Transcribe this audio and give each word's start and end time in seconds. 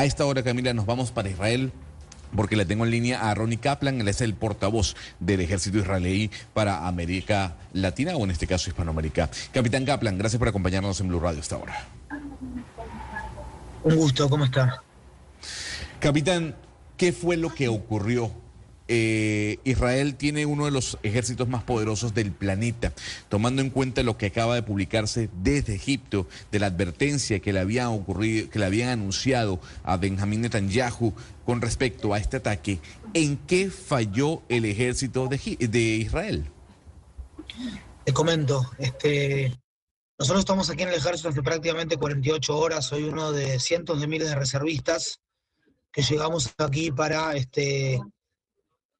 A 0.00 0.06
esta 0.06 0.24
hora, 0.24 0.42
Camila, 0.42 0.72
nos 0.72 0.86
vamos 0.86 1.10
para 1.10 1.28
Israel 1.28 1.72
porque 2.34 2.56
le 2.56 2.64
tengo 2.64 2.86
en 2.86 2.90
línea 2.90 3.28
a 3.28 3.34
Ronnie 3.34 3.58
Kaplan, 3.58 4.00
él 4.00 4.08
es 4.08 4.22
el 4.22 4.32
portavoz 4.32 4.96
del 5.18 5.42
ejército 5.42 5.76
israelí 5.76 6.30
para 6.54 6.86
América 6.86 7.56
Latina 7.74 8.16
o 8.16 8.24
en 8.24 8.30
este 8.30 8.46
caso 8.46 8.70
Hispanoamérica. 8.70 9.28
Capitán 9.52 9.84
Kaplan, 9.84 10.16
gracias 10.16 10.38
por 10.38 10.48
acompañarnos 10.48 10.98
en 11.02 11.08
Blue 11.08 11.20
Radio 11.20 11.40
esta 11.40 11.58
hora. 11.58 11.84
Un 13.84 13.96
gusto, 13.96 14.30
¿cómo 14.30 14.46
está? 14.46 14.82
Capitán, 15.98 16.56
¿qué 16.96 17.12
fue 17.12 17.36
lo 17.36 17.52
que 17.54 17.68
ocurrió 17.68 18.30
eh, 18.92 19.60
Israel 19.62 20.16
tiene 20.16 20.46
uno 20.46 20.64
de 20.64 20.72
los 20.72 20.98
ejércitos 21.04 21.48
más 21.48 21.62
poderosos 21.62 22.12
del 22.12 22.32
planeta, 22.32 22.92
tomando 23.28 23.62
en 23.62 23.70
cuenta 23.70 24.02
lo 24.02 24.18
que 24.18 24.26
acaba 24.26 24.56
de 24.56 24.64
publicarse 24.64 25.30
desde 25.44 25.76
Egipto, 25.76 26.26
de 26.50 26.58
la 26.58 26.66
advertencia 26.66 27.38
que 27.38 27.52
le 27.52 27.60
habían 27.60 27.86
ocurrido, 27.86 28.50
que 28.50 28.58
le 28.58 28.64
habían 28.64 28.88
anunciado 28.88 29.60
a 29.84 29.96
Benjamín 29.96 30.40
Netanyahu 30.40 31.14
con 31.46 31.60
respecto 31.60 32.12
a 32.12 32.18
este 32.18 32.38
ataque. 32.38 32.80
¿En 33.14 33.36
qué 33.36 33.70
falló 33.70 34.42
el 34.48 34.64
ejército 34.64 35.28
de, 35.28 35.38
de 35.68 35.80
Israel? 35.80 36.50
Te 38.04 38.12
comento, 38.12 38.72
este, 38.78 39.56
nosotros 40.18 40.40
estamos 40.40 40.68
aquí 40.68 40.82
en 40.82 40.88
el 40.88 40.96
ejército 40.96 41.28
hace 41.28 41.42
prácticamente 41.42 41.96
48 41.96 42.58
horas, 42.58 42.86
soy 42.86 43.04
uno 43.04 43.30
de 43.30 43.60
cientos 43.60 44.00
de 44.00 44.08
miles 44.08 44.28
de 44.30 44.34
reservistas 44.34 45.20
que 45.92 46.02
llegamos 46.02 46.52
aquí 46.58 46.90
para 46.90 47.36
este, 47.36 48.00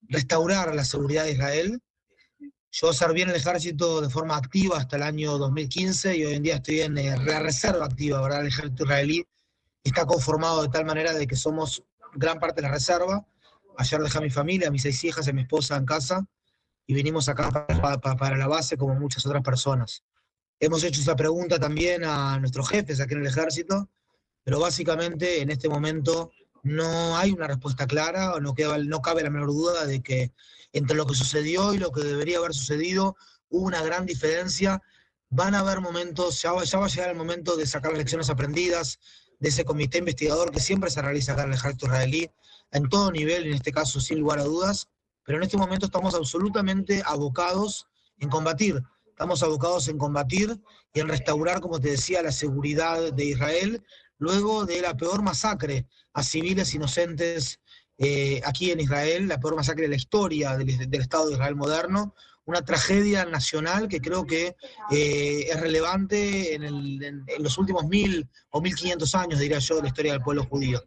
restaurar 0.03 0.75
la 0.75 0.85
seguridad 0.85 1.25
de 1.25 1.33
Israel. 1.33 1.83
Yo 2.73 2.93
serví 2.93 3.23
en 3.23 3.31
el 3.31 3.37
ejército 3.37 4.01
de 4.01 4.09
forma 4.09 4.37
activa 4.37 4.79
hasta 4.79 4.97
el 4.97 5.03
año 5.03 5.39
2015 5.39 6.17
y 6.17 6.25
hoy 6.25 6.35
en 6.35 6.43
día 6.43 6.57
estoy 6.57 6.83
en 6.83 6.99
eh, 6.99 7.17
la 7.25 7.41
reserva 7.41 7.85
activa, 7.85 8.21
¿verdad? 8.21 8.43
El 8.43 8.49
ejército 8.49 8.85
israelí 8.85 9.25
está 9.83 10.07
conformado 10.07 10.63
de 10.63 10.69
tal 10.69 10.85
manera 10.85 11.13
de 11.13 11.27
que 11.27 11.37
somos 11.37 11.83
gran 12.15 12.39
parte 12.39 12.61
de 12.61 12.69
la 12.69 12.75
reserva. 12.75 13.27
Ayer 13.77 14.01
dejé 14.01 14.19
a 14.19 14.21
mi 14.21 14.31
familia, 14.31 14.69
a 14.69 14.71
mis 14.71 14.83
seis 14.83 15.03
hijas 15.05 15.27
y 15.27 15.31
a 15.31 15.33
mi 15.33 15.43
esposa 15.43 15.77
en 15.77 15.87
casa 15.87 16.25
y 16.91 16.93
vinimos 16.93 17.29
acá 17.29 17.51
para, 18.19 18.37
la 18.37 18.49
base 18.49 18.77
como 18.77 18.97
muchas 18.97 19.25
otras 19.25 19.45
personas. 19.45 20.03
Hemos 20.59 20.83
hecho 20.83 21.01
esa 21.01 21.15
pregunta 21.15 21.57
también 21.57 22.05
a 22.05 22.37
nuestros 22.41 22.69
jefes 22.69 23.01
aquí 23.01 23.15
en 23.15 23.21
el 23.21 23.29
ejército, 23.29 23.89
pero 24.43 24.59
básicamente 24.59 25.41
en 25.41 25.51
este 25.51 25.69
momento 25.69 26.33
no 26.63 27.17
hay 27.17 27.33
una 27.33 27.47
respuesta 27.47 27.87
clara, 27.87 28.35
no, 28.41 28.55
no 28.85 29.03
cabe 29.03 29.23
la 29.23 29.31
menor 29.31 29.49
duda 29.49 29.87
de 29.87 30.03
que 30.03 30.33
entre 30.73 30.97
lo 30.97 31.07
que 31.07 31.15
sucedió 31.15 31.75
y 31.75 31.79
lo 31.79 31.91
que 31.93 32.03
debería 32.03 32.39
haber 32.39 32.55
sucedido 32.55 33.17
hubo 33.49 33.67
una 33.67 33.83
gran 33.83 34.07
diferencia. 34.07 34.83
Van 35.29 35.55
a 35.55 35.61
haber 35.61 35.81
momentos, 35.81 36.43
ya 36.43 36.53
va, 36.53 36.65
ya 36.65 36.79
va 36.79 36.87
a 36.87 36.89
llegar 36.89 37.11
el 37.11 37.17
momento 37.17 37.57
de 37.57 37.67
sacar 37.67 37.93
las 37.93 37.99
lecciones 37.99 38.31
aprendidas 38.31 38.99
de 39.39 39.49
ese 39.49 39.65
comité 39.65 39.99
investigador 39.99 40.51
que 40.51 40.61
siempre 40.61 40.91
se 40.91 41.01
realiza 41.03 41.33
acá 41.33 41.43
en 41.43 41.49
el 41.49 41.55
ejército 41.55 41.87
israelí, 41.87 42.31
en 42.73 42.89
todo 42.89 43.11
nivel, 43.11 43.47
en 43.47 43.55
este 43.55 43.73
caso 43.73 44.01
sin 44.01 44.21
lugar 44.21 44.39
a 44.39 44.45
dudas, 44.45 44.89
pero 45.25 45.39
en 45.39 45.45
este 45.45 45.57
momento 45.57 45.87
estamos 45.87 46.15
absolutamente 46.15 47.03
abocados 47.05 47.87
en 48.19 48.29
combatir. 48.29 48.83
Estamos 49.09 49.43
abocados 49.43 49.89
en 49.89 49.99
combatir 49.99 50.61
y 50.95 51.01
en 51.01 51.09
restaurar, 51.09 51.61
como 51.61 51.79
te 51.79 51.91
decía, 51.91 52.23
la 52.23 52.33
seguridad 52.33 53.13
de 53.13 53.25
Israel, 53.25 53.85
luego 54.21 54.67
de 54.67 54.81
la 54.83 54.97
peor 54.97 55.23
masacre 55.23 55.87
a 56.13 56.23
civiles 56.23 56.73
inocentes 56.75 57.59
eh, 57.99 58.41
aquí 58.45 58.71
en 58.71 58.81
Israel, 58.81 59.27
la 59.27 59.41
peor 59.41 59.57
masacre 59.57 59.83
de 59.83 59.89
la 59.89 59.97
historia 59.97 60.57
del, 60.57 60.95
Estado 61.01 61.27
de 61.27 61.33
Israel 61.33 61.57
moderno, 61.57 62.15
una 62.45 62.63
tragedia 62.63 63.25
nacional 63.25 63.89
que 63.89 64.01
creo 64.01 64.27
que 64.27 64.57
eh, 64.91 65.47
es 65.51 65.61
relevante 65.61 66.55
en, 66.55 66.65
en, 66.65 67.25
los 67.39 67.59
últimos 67.59 67.85
mil 67.87 68.29
o 68.51 68.61
mil 68.61 68.75
quinientos 68.75 69.15
años, 69.15 69.41
diría 69.41 69.59
yo, 69.59 69.77
de 69.77 69.83
la 69.83 69.89
historia 69.89 70.13
del 70.13 70.23
pueblo 70.23 70.45
judío. 70.45 70.83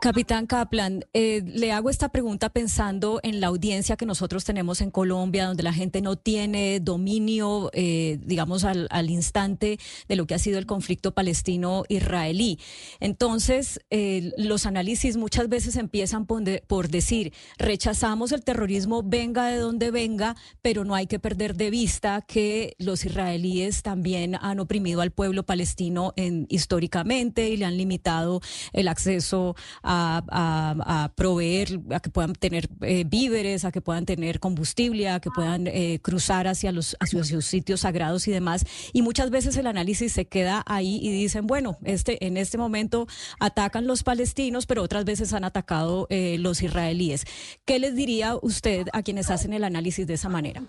Capitán 0.00 0.46
Kaplan, 0.46 1.04
eh, 1.14 1.42
le 1.46 1.72
hago 1.72 1.88
esta 1.88 2.10
pregunta 2.10 2.50
pensando 2.50 3.20
en 3.22 3.40
la 3.40 3.46
audiencia 3.46 3.96
que 3.96 4.06
nosotros 4.06 4.44
tenemos 4.44 4.80
en 4.80 4.90
Colombia, 4.90 5.46
donde 5.46 5.62
la 5.62 5.72
gente 5.72 6.02
no 6.02 6.16
tiene 6.16 6.80
dominio, 6.80 7.70
eh, 7.72 8.18
digamos, 8.22 8.64
al, 8.64 8.88
instante 9.08 9.78
de 10.08 10.16
lo 10.16 10.26
que 10.26 10.34
ha 10.34 10.38
sido 10.38 10.58
el 10.58 10.66
conflicto 10.66 11.12
palestino-israelí. 11.12 12.58
Entonces, 13.00 13.80
eh, 13.90 14.32
los 14.36 14.66
análisis 14.66 15.16
muchas 15.16 15.48
veces 15.48 15.76
empiezan 15.76 16.26
por, 16.26 16.88
decir, 16.88 17.32
rechazamos 17.58 18.32
el 18.32 18.44
terrorismo, 18.44 19.02
venga 19.04 19.46
de 19.46 19.58
donde 19.58 19.90
venga, 19.90 20.36
pero 20.62 20.84
no 20.84 20.94
hay 20.94 21.06
que 21.06 21.18
perder 21.18 21.54
de 21.54 21.70
vista 21.70 22.22
que 22.22 22.74
los 22.78 23.04
israelíes 23.04 23.82
también 23.82 24.36
han 24.40 24.58
oprimido 24.58 25.00
al 25.00 25.10
pueblo 25.10 25.44
palestino 25.44 26.12
históricamente 26.48 27.48
y 27.48 27.56
le 27.56 27.64
han 27.64 27.76
limitado 27.76 28.40
el 28.72 28.88
acceso 28.88 29.53
a, 29.82 31.12
proveer, 31.14 31.80
a 31.90 32.00
que 32.00 32.10
puedan 32.10 32.32
tener 32.34 32.68
eh, 32.80 33.04
víveres, 33.06 33.64
a 33.64 33.72
que 33.72 33.80
puedan 33.80 34.06
tener 34.06 34.40
combustible, 34.40 35.08
a 35.08 35.20
que 35.20 35.30
puedan 35.30 35.66
eh, 35.66 35.98
cruzar 36.02 36.46
hacia 36.46 36.72
los 36.72 36.96
sus 37.04 37.44
sitios 37.44 37.80
sagrados 37.80 38.26
y 38.28 38.32
demás. 38.32 38.64
Y 38.92 39.02
muchas 39.02 39.30
veces 39.30 39.56
el 39.56 39.66
análisis 39.66 40.12
se 40.12 40.26
queda 40.26 40.62
ahí 40.66 40.98
y 41.02 41.10
dicen, 41.12 41.46
bueno, 41.46 41.78
este 41.84 42.26
en 42.26 42.36
este 42.36 42.58
momento 42.58 43.06
atacan 43.40 43.86
los 43.86 44.02
palestinos, 44.02 44.66
pero 44.66 44.82
otras 44.82 45.04
veces 45.04 45.32
han 45.32 45.44
atacado 45.44 46.06
eh, 46.10 46.36
los 46.38 46.62
israelíes. 46.62 47.24
¿Qué 47.64 47.78
les 47.78 47.94
diría 47.94 48.36
usted 48.40 48.88
a 48.92 49.02
quienes 49.02 49.30
hacen 49.30 49.52
el 49.52 49.64
análisis 49.64 50.06
de 50.06 50.14
esa 50.14 50.28
manera? 50.28 50.62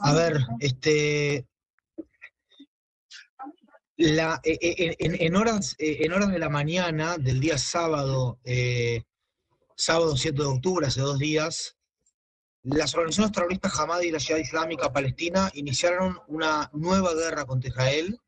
A 0.00 0.12
ver, 0.14 0.38
este, 0.60 1.46
eh, 3.98 4.38
eh, 4.44 4.96
en, 4.98 5.36
horas, 5.36 5.74
eh, 5.78 5.98
en 6.00 6.12
horas 6.12 6.30
de 6.30 6.38
la 6.38 6.50
mañana 6.50 7.16
del 7.16 7.40
día 7.40 7.56
sábado, 7.56 8.38
sábado 9.74 10.16
7 10.16 10.36
de 10.36 10.48
octubre, 10.48 10.86
hace 10.86 11.00
dos 11.00 11.18
días, 11.18 11.76
las 12.62 12.94
organizaciones 12.94 13.32
terroristas 13.32 13.78
Hamad 13.78 14.00
y 14.02 14.10
la 14.10 14.20
Ciudad 14.20 14.40
Islámica 14.40 14.92
Palestina 14.92 15.50
iniciaron 15.54 16.18
una 16.28 16.68
nueva 16.74 17.14
guerra 17.14 17.46
contra 17.46 17.70
Israel 17.70 18.18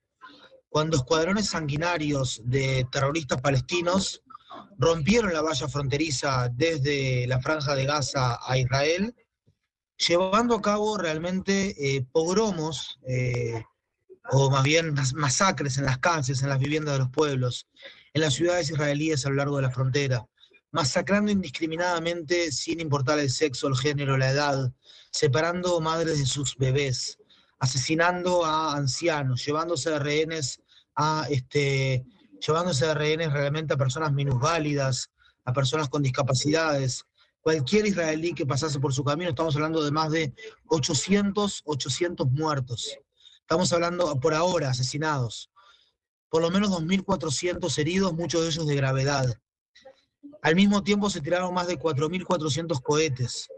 cuando 0.71 0.97
escuadrones 0.97 1.49
sanguinarios 1.49 2.41
de 2.45 2.87
terroristas 2.91 3.41
palestinos 3.41 4.23
rompieron 4.79 5.35
la 5.35 5.43
valla 5.43 5.69
fronteriza 5.69 6.49
desde 6.51 7.27
la 7.27 7.41
franja 7.41 7.75
de 7.75 7.85
Gaza 7.85 8.39
a 8.43 8.57
Israel, 8.57 9.15
llevando 9.97 10.55
a 10.55 10.63
cabo 10.63 10.97
realmente 10.97 12.07
pogromos 12.13 12.99
o 14.31 14.51
más 14.51 14.63
bien 14.63 14.95
masacres 15.15 15.79
en 15.79 15.85
las 15.85 15.99
cárceles, 15.99 16.43
en 16.43 16.49
las 16.49 16.59
viviendas 16.59 16.95
de 16.95 16.99
los 17.01 17.11
pueblos, 17.11 17.67
en 18.13 18.21
las 18.21 18.35
ciudades 18.35 18.71
israelíes 18.71 19.25
a 19.25 19.31
lo 19.31 19.37
largo 19.37 19.57
de 19.57 19.63
la 19.63 19.71
frontera, 19.71 20.27
masacrando 20.71 21.33
indiscriminadamente 21.33 22.53
sin 22.53 22.81
importar 22.81 23.19
el 23.19 23.31
sexo, 23.31 23.69
el 23.69 23.77
género, 23.77 24.19
la 24.19 24.31
edad, 24.31 24.73
separando 25.11 25.81
madres 25.81 26.19
de 26.19 26.27
sus 26.27 26.57
bebés, 26.57 27.19
asesinando 27.59 28.45
a 28.45 28.77
ancianos, 28.77 29.45
llevándose 29.45 29.91
de 29.91 29.99
rehenes 29.99 30.61
a 30.95 31.27
este, 31.31 32.05
llevándose 32.47 32.87
de 32.87 32.95
rehenes 32.95 33.33
realmente 33.33 33.75
a 33.75 33.79
personas 33.79 34.13
minusválidas, 34.13 35.11
a 35.45 35.53
personas 35.53 35.89
con 35.89 36.03
discapacidades. 36.03 37.05
Cualquier 37.41 37.87
israelí 37.87 38.35
que 38.35 38.45
pasase 38.45 38.79
por 38.79 38.93
su 38.93 39.03
camino, 39.05 39.31
estamos 39.31 39.55
hablando 39.57 39.83
de 39.83 39.91
más 39.91 40.11
de 40.11 40.35
800, 40.67 41.63
800 41.65 42.31
muertos. 42.31 42.99
Estamos 43.49 43.73
hablando 43.73 44.21
por 44.21 44.35
ahora, 44.35 44.69
asesinados. 44.69 45.51
Por 46.29 46.43
lo 46.43 46.51
menos 46.51 46.69
2.400 46.69 47.79
heridos, 47.79 48.13
muchos 48.13 48.43
de 48.43 48.49
ellos 48.49 48.67
de 48.67 48.77
gravedad. 48.77 49.41
Al 50.43 50.55
mismo 50.55 50.83
tiempo 50.83 51.09
se 51.09 51.23
tiraron 51.23 51.55
más 51.55 51.67
de 51.67 51.79
4.400 51.79 52.83
cohetes. 52.83 53.49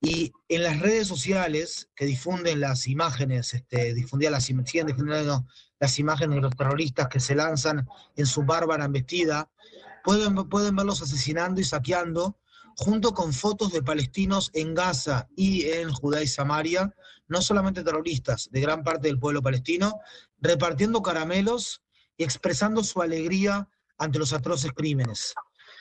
Y 0.00 0.32
en 0.48 0.62
las 0.62 0.78
redes 0.78 1.08
sociales 1.08 1.88
que 1.96 2.06
difunden 2.06 2.60
las 2.60 2.86
imágenes, 2.86 3.52
este, 3.52 3.94
difundían 3.94 4.30
las, 4.30 4.44
siguen 4.44 4.86
difundiendo 4.86 5.44
las 5.80 5.98
imágenes 5.98 6.36
de 6.36 6.42
los 6.42 6.54
terroristas 6.54 7.08
que 7.08 7.18
se 7.18 7.34
lanzan 7.34 7.84
en 8.14 8.26
su 8.26 8.44
bárbara 8.44 8.84
embestida, 8.84 9.50
pueden, 10.04 10.36
pueden 10.48 10.76
verlos 10.76 11.02
asesinando 11.02 11.60
y 11.60 11.64
saqueando 11.64 12.38
junto 12.76 13.14
con 13.14 13.32
fotos 13.32 13.72
de 13.72 13.82
palestinos 13.82 14.50
en 14.52 14.74
Gaza 14.74 15.28
y 15.34 15.64
en 15.64 15.92
Judá 15.92 16.22
y 16.22 16.26
Samaria, 16.26 16.94
no 17.26 17.40
solamente 17.40 17.82
terroristas, 17.82 18.48
de 18.52 18.60
gran 18.60 18.84
parte 18.84 19.08
del 19.08 19.18
pueblo 19.18 19.42
palestino, 19.42 19.98
repartiendo 20.40 21.02
caramelos 21.02 21.82
y 22.16 22.24
expresando 22.24 22.84
su 22.84 23.00
alegría 23.00 23.68
ante 23.98 24.18
los 24.18 24.32
atroces 24.32 24.72
crímenes. 24.72 25.34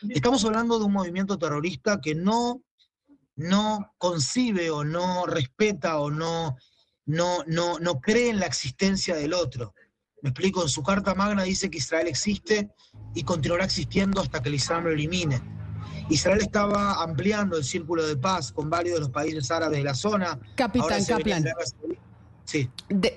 Estamos 0.09 0.43
hablando 0.45 0.79
de 0.79 0.85
un 0.85 0.93
movimiento 0.93 1.37
terrorista 1.37 1.99
que 1.99 2.15
no, 2.15 2.63
no 3.35 3.93
concibe 3.97 4.71
o 4.71 4.83
no 4.83 5.25
respeta 5.25 5.99
o 5.99 6.09
no, 6.09 6.55
no, 7.05 7.43
no, 7.45 7.77
no 7.79 7.99
cree 7.99 8.29
en 8.29 8.39
la 8.39 8.45
existencia 8.45 9.15
del 9.15 9.33
otro. 9.33 9.73
Me 10.21 10.29
explico, 10.29 10.61
en 10.61 10.69
su 10.69 10.81
carta 10.81 11.13
magna 11.13 11.43
dice 11.43 11.69
que 11.69 11.77
Israel 11.77 12.07
existe 12.07 12.69
y 13.13 13.23
continuará 13.23 13.65
existiendo 13.65 14.21
hasta 14.21 14.41
que 14.41 14.49
el 14.49 14.55
Islam 14.55 14.85
lo 14.85 14.91
elimine. 14.91 15.41
Israel 16.09 16.39
estaba 16.41 17.01
ampliando 17.01 17.57
el 17.57 17.63
círculo 17.63 18.05
de 18.05 18.15
paz 18.15 18.51
con 18.51 18.69
varios 18.69 18.95
de 18.95 18.99
los 19.01 19.09
países 19.09 19.49
árabes 19.51 19.79
de 19.79 19.83
la 19.83 19.95
zona. 19.95 20.39
Capitán 20.55 21.03
Kaplan. 21.03 21.45
Sí. 22.45 22.69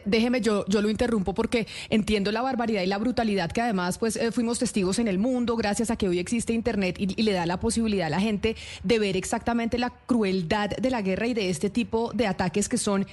déjeme, 0.06 0.40
yo, 0.40 0.64
yo 0.68 0.80
lo 0.80 0.88
interrumpo 0.88 1.34
porque 1.34 1.66
entiendo 1.90 2.32
la 2.32 2.40
barbaridad 2.40 2.80
y 2.80 2.86
la 2.86 2.96
brutalidad 2.96 3.52
que 3.52 3.60
además 3.60 3.98
pues 3.98 4.16
eh, 4.16 4.32
fuimos 4.32 4.58
testigos 4.58 4.98
en 4.98 5.06
el 5.06 5.18
mundo 5.18 5.54
gracias 5.54 5.90
a 5.90 5.96
que 5.96 6.08
hoy 6.08 6.18
existe 6.18 6.54
Internet 6.54 6.96
y, 6.98 7.22
le 7.22 7.32
da 7.32 7.44
la 7.44 7.60
posibilidad 7.60 8.06
a 8.06 8.10
la 8.10 8.20
gente 8.20 8.56
de 8.84 8.98
ver 8.98 9.18
exactamente 9.18 9.76
la 9.76 9.90
crueldad 9.90 10.70
de 10.70 10.90
la 10.90 11.02
guerra 11.02 11.26
y 11.26 11.34
de 11.34 11.50
este 11.50 11.68
tipo 11.68 12.10
de 12.14 12.26
ataques 12.26 12.70
que 12.70 12.78
son 12.78 13.06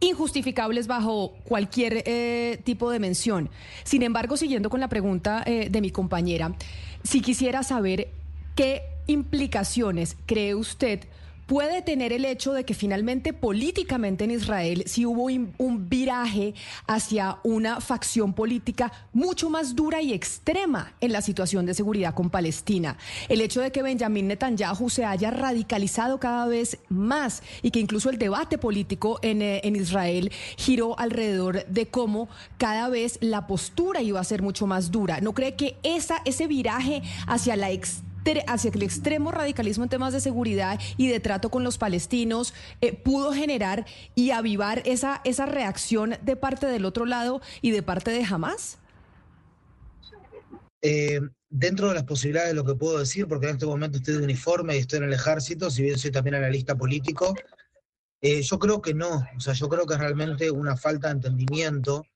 injustificables 0.00 0.86
bajo 0.86 1.34
cualquier 1.44 2.02
eh, 2.06 2.58
tipo 2.64 2.90
de 2.90 2.98
mención. 2.98 3.50
Sin 3.84 4.02
embargo, 4.02 4.38
siguiendo 4.38 4.70
con 4.70 4.80
la 4.80 4.88
pregunta 4.88 5.42
eh, 5.44 5.68
de 5.70 5.80
mi 5.82 5.90
compañera, 5.90 6.54
si 7.04 7.20
quisiera 7.20 7.62
saber 7.62 8.08
qué 8.56 8.91
implicaciones 9.06 10.16
cree 10.26 10.54
usted 10.54 11.00
puede 11.52 11.82
tener 11.82 12.14
el 12.14 12.24
hecho 12.24 12.54
de 12.54 12.64
que 12.64 12.72
finalmente 12.72 13.34
políticamente 13.34 14.24
en 14.24 14.30
Israel 14.30 14.84
sí 14.86 15.04
hubo 15.04 15.24
un 15.24 15.88
viraje 15.88 16.54
hacia 16.86 17.38
una 17.42 17.80
facción 17.80 18.32
política 18.32 18.90
mucho 19.12 19.50
más 19.50 19.74
dura 19.74 20.00
y 20.00 20.14
extrema 20.14 20.94
en 21.00 21.12
la 21.12 21.20
situación 21.20 21.66
de 21.66 21.74
seguridad 21.74 22.14
con 22.14 22.30
Palestina. 22.30 22.96
El 23.28 23.42
hecho 23.42 23.60
de 23.60 23.70
que 23.70 23.82
Benjamin 23.82 24.28
Netanyahu 24.28 24.88
se 24.88 25.04
haya 25.04 25.30
radicalizado 25.30 26.18
cada 26.18 26.46
vez 26.46 26.78
más 26.88 27.42
y 27.60 27.70
que 27.70 27.80
incluso 27.80 28.08
el 28.08 28.16
debate 28.16 28.56
político 28.56 29.18
en, 29.20 29.42
eh, 29.42 29.60
en 29.64 29.76
Israel 29.76 30.32
giró 30.56 30.98
alrededor 30.98 31.66
de 31.66 31.86
cómo 31.86 32.30
cada 32.56 32.88
vez 32.88 33.18
la 33.20 33.46
postura 33.46 34.00
iba 34.00 34.20
a 34.20 34.24
ser 34.24 34.42
mucho 34.42 34.66
más 34.66 34.90
dura. 34.90 35.20
¿No 35.20 35.34
cree 35.34 35.54
que 35.54 35.76
esa, 35.82 36.22
ese 36.24 36.46
viraje 36.46 37.02
hacia 37.26 37.56
la 37.56 37.70
extrema 37.70 38.11
hacia 38.46 38.70
el 38.70 38.82
extremo 38.82 39.32
radicalismo 39.32 39.84
en 39.84 39.90
temas 39.90 40.12
de 40.12 40.20
seguridad 40.20 40.78
y 40.96 41.08
de 41.08 41.20
trato 41.20 41.50
con 41.50 41.64
los 41.64 41.78
palestinos 41.78 42.54
eh, 42.80 42.92
pudo 42.92 43.32
generar 43.32 43.86
y 44.14 44.30
avivar 44.30 44.82
esa, 44.86 45.20
esa 45.24 45.46
reacción 45.46 46.16
de 46.22 46.36
parte 46.36 46.66
del 46.66 46.84
otro 46.84 47.04
lado 47.04 47.40
y 47.60 47.72
de 47.72 47.82
parte 47.82 48.10
de 48.10 48.24
Hamas? 48.24 48.78
Eh, 50.80 51.20
dentro 51.48 51.88
de 51.88 51.94
las 51.94 52.04
posibilidades 52.04 52.50
de 52.50 52.54
lo 52.54 52.64
que 52.64 52.74
puedo 52.74 52.98
decir, 52.98 53.26
porque 53.26 53.46
en 53.46 53.52
este 53.52 53.66
momento 53.66 53.98
estoy 53.98 54.14
de 54.14 54.24
uniforme 54.24 54.76
y 54.76 54.80
estoy 54.80 54.98
en 54.98 55.04
el 55.04 55.12
ejército, 55.12 55.70
si 55.70 55.82
bien 55.82 55.98
soy 55.98 56.10
también 56.10 56.36
analista 56.36 56.76
político, 56.76 57.34
eh, 58.20 58.42
yo 58.42 58.58
creo 58.58 58.80
que 58.80 58.94
no, 58.94 59.26
o 59.36 59.40
sea, 59.40 59.52
yo 59.52 59.68
creo 59.68 59.84
que 59.84 59.94
es 59.94 60.00
realmente 60.00 60.50
una 60.50 60.76
falta 60.76 61.08
de 61.08 61.14
entendimiento 61.14 62.06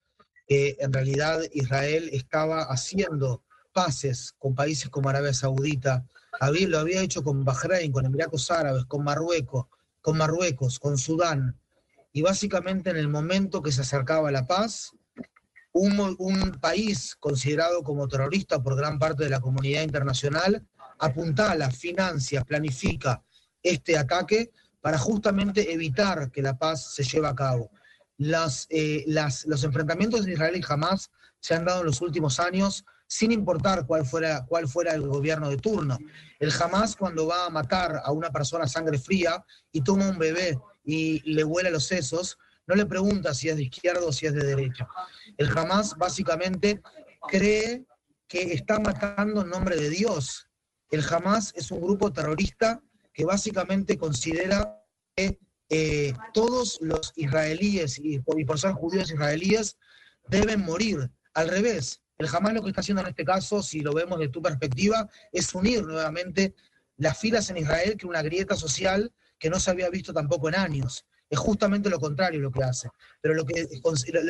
que 0.47 0.76
en 0.79 0.93
realidad 0.93 1.41
Israel 1.52 2.09
estaba 2.12 2.62
haciendo 2.62 3.43
pases 3.76 4.34
con 4.38 4.55
países 4.55 4.88
como 4.88 5.11
Arabia 5.11 5.34
Saudita, 5.34 6.06
lo 6.40 6.78
había 6.78 7.02
hecho 7.02 7.23
con 7.23 7.44
Bahrein, 7.44 7.93
con 7.93 8.06
Emiratos 8.06 8.50
Árabes, 8.50 8.87
con 8.87 9.05
Marruecos, 9.05 9.67
con 10.00 10.17
Marruecos, 10.17 10.78
con 10.78 10.96
Sudán. 10.96 11.61
Y 12.11 12.23
básicamente 12.23 12.88
en 12.88 12.96
el 12.96 13.08
momento 13.08 13.61
que 13.61 13.73
se 13.73 13.82
acercaba 13.82 14.31
la 14.31 14.46
paz, 14.46 14.93
un, 15.73 16.17
un 16.19 16.52
país 16.52 17.17
considerado 17.20 17.82
como 17.82 18.08
terrorista 18.08 18.62
por 18.62 18.76
gran 18.76 18.99
parte 18.99 19.25
de 19.25 19.31
la 19.31 19.40
comunidad 19.40 19.82
internacional 19.82 20.67
apuntala, 20.99 21.70
financia, 21.70 22.44
planifica 22.44 23.23
este 23.62 23.99
ataque 23.99 24.52
para 24.81 24.96
justamente 24.96 25.70
evitar 25.75 26.31
que 26.31 26.40
la 26.40 26.56
paz 26.56 26.94
se 26.94 27.05
lleve 27.05 27.28
a 27.28 27.34
cabo. 27.34 27.70
Las, 28.17 28.67
eh, 28.70 29.05
las, 29.06 29.44
los 29.44 29.64
enfrentamientos 29.64 30.25
de 30.25 30.32
Israel 30.32 30.56
y 30.56 30.64
Hamas 30.67 31.11
se 31.40 31.55
han 31.55 31.67
dado 31.67 31.81
en 31.81 31.87
los 31.87 32.00
últimos 32.00 32.40
años 32.40 32.87
sin 33.06 33.32
importar 33.32 33.87
cuál 33.87 34.05
fuera, 34.05 34.44
cuál 34.47 34.69
fuera 34.69 34.94
el 34.94 35.03
gobierno 35.03 35.49
de 35.49 35.56
turno. 35.56 35.99
El 36.38 36.53
Hamas 36.53 36.97
cuando 36.97 37.26
va 37.26 37.47
a 37.47 37.50
matar 37.50 38.03
a 38.05 38.12
una 38.12 38.31
persona 38.31 38.64
a 38.64 38.69
sangre 38.69 38.99
fría 38.99 39.44
y 39.73 39.82
toma 39.82 40.08
un 40.08 40.19
bebé 40.19 40.58
y 40.85 41.20
le 41.32 41.44
huele 41.44 41.70
los 41.70 41.85
sesos, 41.85 42.38
no 42.67 42.75
le 42.75 42.87
pregunta 42.87 43.32
si 43.32 43.49
es 43.49 43.56
de 43.56 43.64
izquierda 43.64 44.05
o 44.05 44.12
si 44.12 44.26
es 44.26 44.35
de 44.35 44.44
derecha. 44.44 44.88
El 45.37 45.56
Hamas 45.56 45.97
básicamente 45.97 46.82
cree 47.29 47.85
que 48.29 48.55
está 48.55 48.79
matando 48.81 49.43
en 49.43 49.50
nombre 49.50 49.76
de 49.76 49.88
Dios. 49.88 50.49
El 50.91 51.05
Hamas 51.09 51.52
es 51.56 51.70
un 51.70 51.81
grupo 51.81 52.12
terrorista 52.12 52.81
que 53.12 53.25
básicamente 53.25 53.97
considera 53.97 54.82
que 55.14 55.38
eh, 55.69 56.12
todos 56.35 56.79
los 56.81 57.12
israelíes, 57.17 57.99
y 57.99 58.19
por 58.20 58.59
ser 58.59 58.73
judíos 58.73 59.11
israelíes, 59.11 59.79
deben 60.29 60.61
morir. 60.61 61.11
Al 61.35 61.49
revés, 61.49 62.02
el 62.19 62.29
Hamas 62.33 62.55
lo 62.55 62.63
que 62.63 62.71
está 62.71 62.81
haciendo 62.81 63.03
en 63.03 63.09
este 63.09 63.25
caso, 63.25 63.63
si 63.63 63.81
lo 63.81 63.93
vemos 63.93 64.19
de 64.19 64.29
tu 64.29 64.41
perspectiva, 64.41 65.09
es 65.33 65.55
unir 65.55 65.85
nuevamente 65.85 66.55
las 66.97 67.19
filas 67.19 67.51
en 67.51 67.59
Israel, 67.59 67.97
que 67.97 68.07
una 68.07 68.23
grieta 68.23 68.57
social 68.57 69.13
que 69.39 69.51
no 69.51 69.61
se 69.61 69.71
había 69.71 69.91
visto 69.91 70.15
tampoco 70.15 70.49
en 70.49 70.55
años. 70.55 71.05
Es 71.29 71.39
justamente 71.39 71.91
lo 71.91 72.01
contrario 72.01 72.41
lo 72.41 72.51
que 72.51 72.65
hace. 72.65 72.89
Pero 73.21 73.35
lo 73.35 73.45
que, 73.45 73.69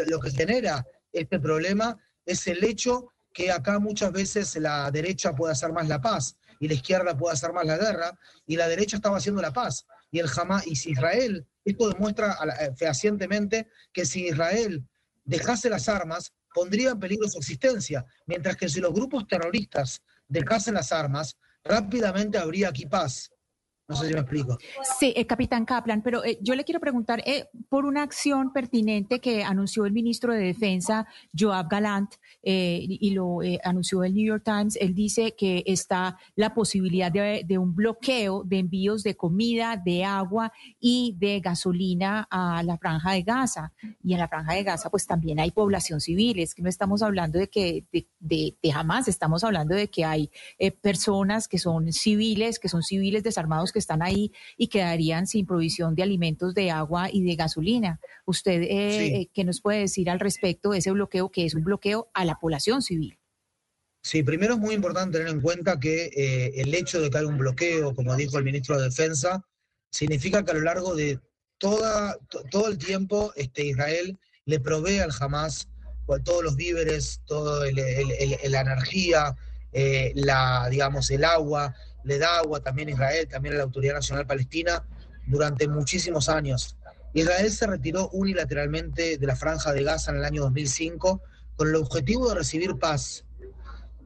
lo 0.06 0.20
que 0.20 0.30
genera 0.30 0.84
este 1.12 1.38
problema 1.38 1.96
es 2.24 2.46
el 2.48 2.64
hecho 2.64 3.12
que 3.32 3.52
acá 3.52 3.78
muchas 3.78 4.12
veces 4.12 4.56
la 4.56 4.90
derecha 4.90 5.34
puede 5.34 5.52
hacer 5.52 5.72
más 5.72 5.86
la 5.86 6.00
paz 6.00 6.36
y 6.58 6.68
la 6.68 6.74
izquierda 6.74 7.16
puede 7.16 7.34
hacer 7.34 7.52
más 7.52 7.66
la 7.66 7.76
guerra 7.76 8.18
y 8.46 8.56
la 8.56 8.66
derecha 8.66 8.96
estaba 8.96 9.18
haciendo 9.18 9.42
la 9.42 9.52
paz. 9.52 9.86
Y 10.10 10.18
el 10.18 10.28
Hamas, 10.34 10.66
y 10.66 10.74
si 10.74 10.90
Israel, 10.90 11.46
esto 11.64 11.88
demuestra 11.88 12.38
eh, 12.60 12.72
fehacientemente 12.76 13.68
que 13.92 14.06
si 14.06 14.28
Israel 14.28 14.88
dejase 15.24 15.68
las 15.68 15.88
armas, 15.88 16.32
pondría 16.56 16.92
en 16.92 16.98
peligro 16.98 17.28
su 17.28 17.36
existencia, 17.36 18.06
mientras 18.24 18.56
que 18.56 18.70
si 18.70 18.80
los 18.80 18.94
grupos 18.94 19.26
terroristas 19.28 20.00
dejasen 20.26 20.72
las 20.72 20.90
armas, 20.90 21.36
rápidamente 21.62 22.38
habría 22.38 22.70
aquí 22.70 22.86
paz. 22.86 23.30
No 23.88 23.94
sé 23.94 24.08
si 24.08 24.14
me 24.14 24.20
explico. 24.20 24.58
Sí, 24.98 25.12
eh, 25.14 25.26
capitán 25.26 25.64
Kaplan, 25.64 26.02
pero 26.02 26.24
eh, 26.24 26.38
yo 26.42 26.56
le 26.56 26.64
quiero 26.64 26.80
preguntar 26.80 27.22
eh, 27.24 27.48
por 27.68 27.84
una 27.84 28.02
acción 28.02 28.52
pertinente 28.52 29.20
que 29.20 29.44
anunció 29.44 29.86
el 29.86 29.92
ministro 29.92 30.32
de 30.32 30.40
Defensa, 30.40 31.06
Joab 31.38 31.68
Galant, 31.68 32.14
y 32.42 33.10
lo 33.10 33.38
anunció 33.64 34.04
el 34.04 34.14
New 34.14 34.24
York 34.24 34.42
Times. 34.44 34.76
Él 34.80 34.94
dice 34.94 35.34
que 35.36 35.64
está 35.66 36.16
la 36.36 36.54
posibilidad 36.54 37.10
de, 37.10 37.58
un 37.58 37.74
bloqueo 37.74 38.44
de 38.44 38.58
envíos 38.58 39.02
de 39.02 39.16
comida, 39.16 39.76
de 39.76 40.04
agua 40.04 40.52
y 40.78 41.16
de 41.18 41.40
gasolina 41.40 42.28
a 42.30 42.62
la 42.62 42.78
franja 42.78 43.12
de 43.12 43.22
Gaza. 43.22 43.72
Y 44.02 44.12
en 44.12 44.20
la 44.20 44.28
franja 44.28 44.54
de 44.54 44.62
Gaza, 44.62 44.90
pues 44.90 45.06
también 45.06 45.40
hay 45.40 45.50
población 45.50 46.00
civil. 46.00 46.38
Es 46.38 46.54
que 46.54 46.62
no 46.62 46.68
estamos 46.68 47.02
hablando 47.02 47.38
de 47.38 47.48
que 47.48 47.84
de 48.20 48.56
jamás, 48.72 49.08
estamos 49.08 49.42
hablando 49.42 49.74
de 49.74 49.88
que 49.88 50.04
hay 50.04 50.30
personas 50.82 51.48
que 51.48 51.58
son 51.58 51.92
civiles, 51.92 52.60
que 52.60 52.68
son 52.68 52.82
civiles 52.82 53.24
desarmados 53.24 53.72
que 53.76 53.80
están 53.80 54.00
ahí 54.00 54.32
y 54.56 54.68
quedarían 54.68 55.26
sin 55.26 55.44
provisión 55.44 55.94
de 55.94 56.02
alimentos, 56.02 56.54
de 56.54 56.70
agua 56.70 57.10
y 57.12 57.22
de 57.22 57.36
gasolina. 57.36 58.00
¿Usted 58.24 58.62
eh, 58.62 59.06
eh, 59.06 59.28
qué 59.34 59.44
nos 59.44 59.60
puede 59.60 59.80
decir 59.80 60.08
al 60.08 60.18
respecto 60.18 60.70
de 60.70 60.78
ese 60.78 60.92
bloqueo 60.92 61.28
que 61.28 61.44
es 61.44 61.54
un 61.54 61.62
bloqueo 61.62 62.08
a 62.14 62.24
la 62.24 62.38
población 62.38 62.80
civil? 62.80 63.18
Sí, 64.02 64.22
primero 64.22 64.54
es 64.54 64.60
muy 64.60 64.74
importante 64.74 65.18
tener 65.18 65.30
en 65.30 65.42
cuenta 65.42 65.78
que 65.78 66.06
eh, 66.06 66.52
el 66.56 66.74
hecho 66.74 67.02
de 67.02 67.10
que 67.10 67.18
haya 67.18 67.26
un 67.26 67.36
bloqueo, 67.36 67.94
como 67.94 68.16
dijo 68.16 68.38
el 68.38 68.44
ministro 68.44 68.78
de 68.78 68.84
Defensa, 68.84 69.44
significa 69.90 70.42
que 70.42 70.52
a 70.52 70.54
lo 70.54 70.62
largo 70.62 70.94
de 70.94 71.20
toda, 71.58 72.16
todo 72.50 72.68
el 72.68 72.78
tiempo 72.78 73.34
este, 73.36 73.66
Israel 73.66 74.18
le 74.46 74.58
provee 74.58 75.00
al 75.00 75.12
Hamas 75.20 75.68
todos 76.24 76.42
los 76.42 76.56
víveres, 76.56 77.20
toda 77.26 77.66
la 77.70 78.60
energía, 78.60 79.36
la, 80.14 80.68
digamos, 80.70 81.10
el 81.10 81.24
agua, 81.24 81.74
le 82.06 82.18
da 82.18 82.38
agua 82.38 82.60
también 82.60 82.88
a 82.88 82.92
Israel, 82.92 83.28
también 83.28 83.54
a 83.54 83.58
la 83.58 83.64
Autoridad 83.64 83.94
Nacional 83.94 84.26
Palestina, 84.26 84.84
durante 85.26 85.68
muchísimos 85.68 86.28
años. 86.28 86.76
Israel 87.12 87.50
se 87.50 87.66
retiró 87.66 88.08
unilateralmente 88.10 89.18
de 89.18 89.26
la 89.26 89.36
franja 89.36 89.72
de 89.72 89.82
Gaza 89.82 90.12
en 90.12 90.18
el 90.18 90.24
año 90.24 90.42
2005 90.42 91.20
con 91.56 91.68
el 91.68 91.74
objetivo 91.74 92.28
de 92.28 92.36
recibir 92.36 92.76
paz. 92.78 93.24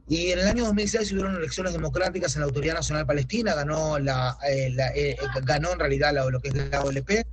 Y 0.07 0.31
en 0.31 0.39
el 0.39 0.47
año 0.47 0.65
2006 0.65 1.11
hubieron 1.11 1.35
elecciones 1.35 1.73
democráticas 1.73 2.35
en 2.35 2.41
la 2.41 2.47
Autoridad 2.47 2.73
Nacional 2.73 3.05
Palestina, 3.05 3.53
ganó, 3.53 3.99
la, 3.99 4.37
eh, 4.49 4.75
eh, 4.95 5.17
ganó 5.43 5.71
en 5.73 5.79
realidad 5.79 6.13
lo 6.29 6.39
que 6.39 6.49
es 6.49 6.55
la 6.55 6.83
OLP, 6.83 7.25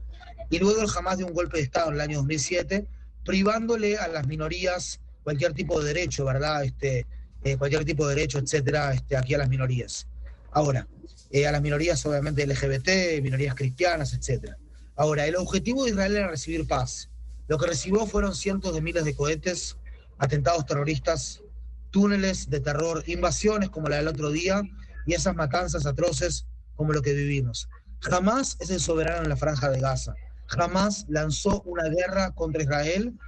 y 0.50 0.58
luego 0.58 0.82
el 0.82 0.88
Hamas 0.96 1.18
dio 1.18 1.26
un 1.26 1.34
golpe 1.34 1.58
de 1.58 1.64
Estado 1.64 1.88
en 1.88 1.94
el 1.94 2.00
año 2.00 2.18
2007, 2.18 2.86
privándole 3.24 3.98
a 3.98 4.08
las 4.08 4.26
minorías 4.26 5.00
cualquier 5.24 5.54
tipo 5.54 5.80
de 5.80 5.92
derecho, 5.92 6.24
¿verdad? 6.24 6.64
Este, 6.64 7.06
eh, 7.44 7.56
cualquier 7.56 7.84
tipo 7.84 8.06
de 8.06 8.14
derecho, 8.14 8.38
etcétera, 8.38 8.92
este, 8.94 9.16
aquí 9.16 9.34
a 9.34 9.38
las 9.38 9.48
minorías. 9.48 10.06
Ahora, 10.52 10.88
eh, 11.30 11.46
a 11.46 11.52
las 11.52 11.62
minorías 11.62 12.04
obviamente 12.06 12.46
LGBT, 12.46 13.22
minorías 13.22 13.54
cristianas, 13.54 14.14
etc. 14.14 14.54
Ahora, 14.96 15.26
el 15.26 15.36
objetivo 15.36 15.84
de 15.84 15.90
Israel 15.90 16.16
era 16.16 16.28
recibir 16.28 16.66
paz. 16.66 17.10
Lo 17.48 17.58
que 17.58 17.66
recibió 17.66 18.06
fueron 18.06 18.34
cientos 18.34 18.74
de 18.74 18.80
miles 18.80 19.04
de 19.04 19.14
cohetes, 19.14 19.76
atentados 20.18 20.66
terroristas, 20.66 21.42
túneles 21.90 22.50
de 22.50 22.60
terror, 22.60 23.02
invasiones 23.06 23.70
como 23.70 23.88
la 23.88 23.96
del 23.96 24.08
otro 24.08 24.30
día 24.30 24.62
y 25.06 25.14
esas 25.14 25.34
matanzas 25.34 25.86
atroces 25.86 26.46
como 26.76 26.92
lo 26.92 27.02
que 27.02 27.14
vivimos. 27.14 27.68
Jamás 28.00 28.56
es 28.60 28.70
el 28.70 28.80
soberano 28.80 29.22
en 29.22 29.28
la 29.28 29.36
franja 29.36 29.70
de 29.70 29.80
Gaza. 29.80 30.14
Jamás 30.46 31.06
lanzó 31.08 31.62
una 31.62 31.88
guerra 31.88 32.30
contra 32.32 32.62
Israel, 32.62 33.18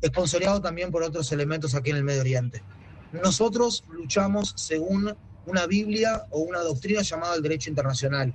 esponsoreado 0.00 0.60
también 0.60 0.90
por 0.90 1.02
otros 1.02 1.30
elementos 1.32 1.74
aquí 1.74 1.90
en 1.90 1.96
el 1.96 2.04
Medio 2.04 2.20
Oriente. 2.20 2.62
Nosotros 3.12 3.84
luchamos 3.90 4.52
según 4.56 5.16
una 5.46 5.66
Biblia 5.66 6.24
o 6.30 6.40
una 6.40 6.60
doctrina 6.60 7.02
llamada 7.02 7.34
el 7.34 7.42
derecho 7.42 7.70
internacional. 7.70 8.34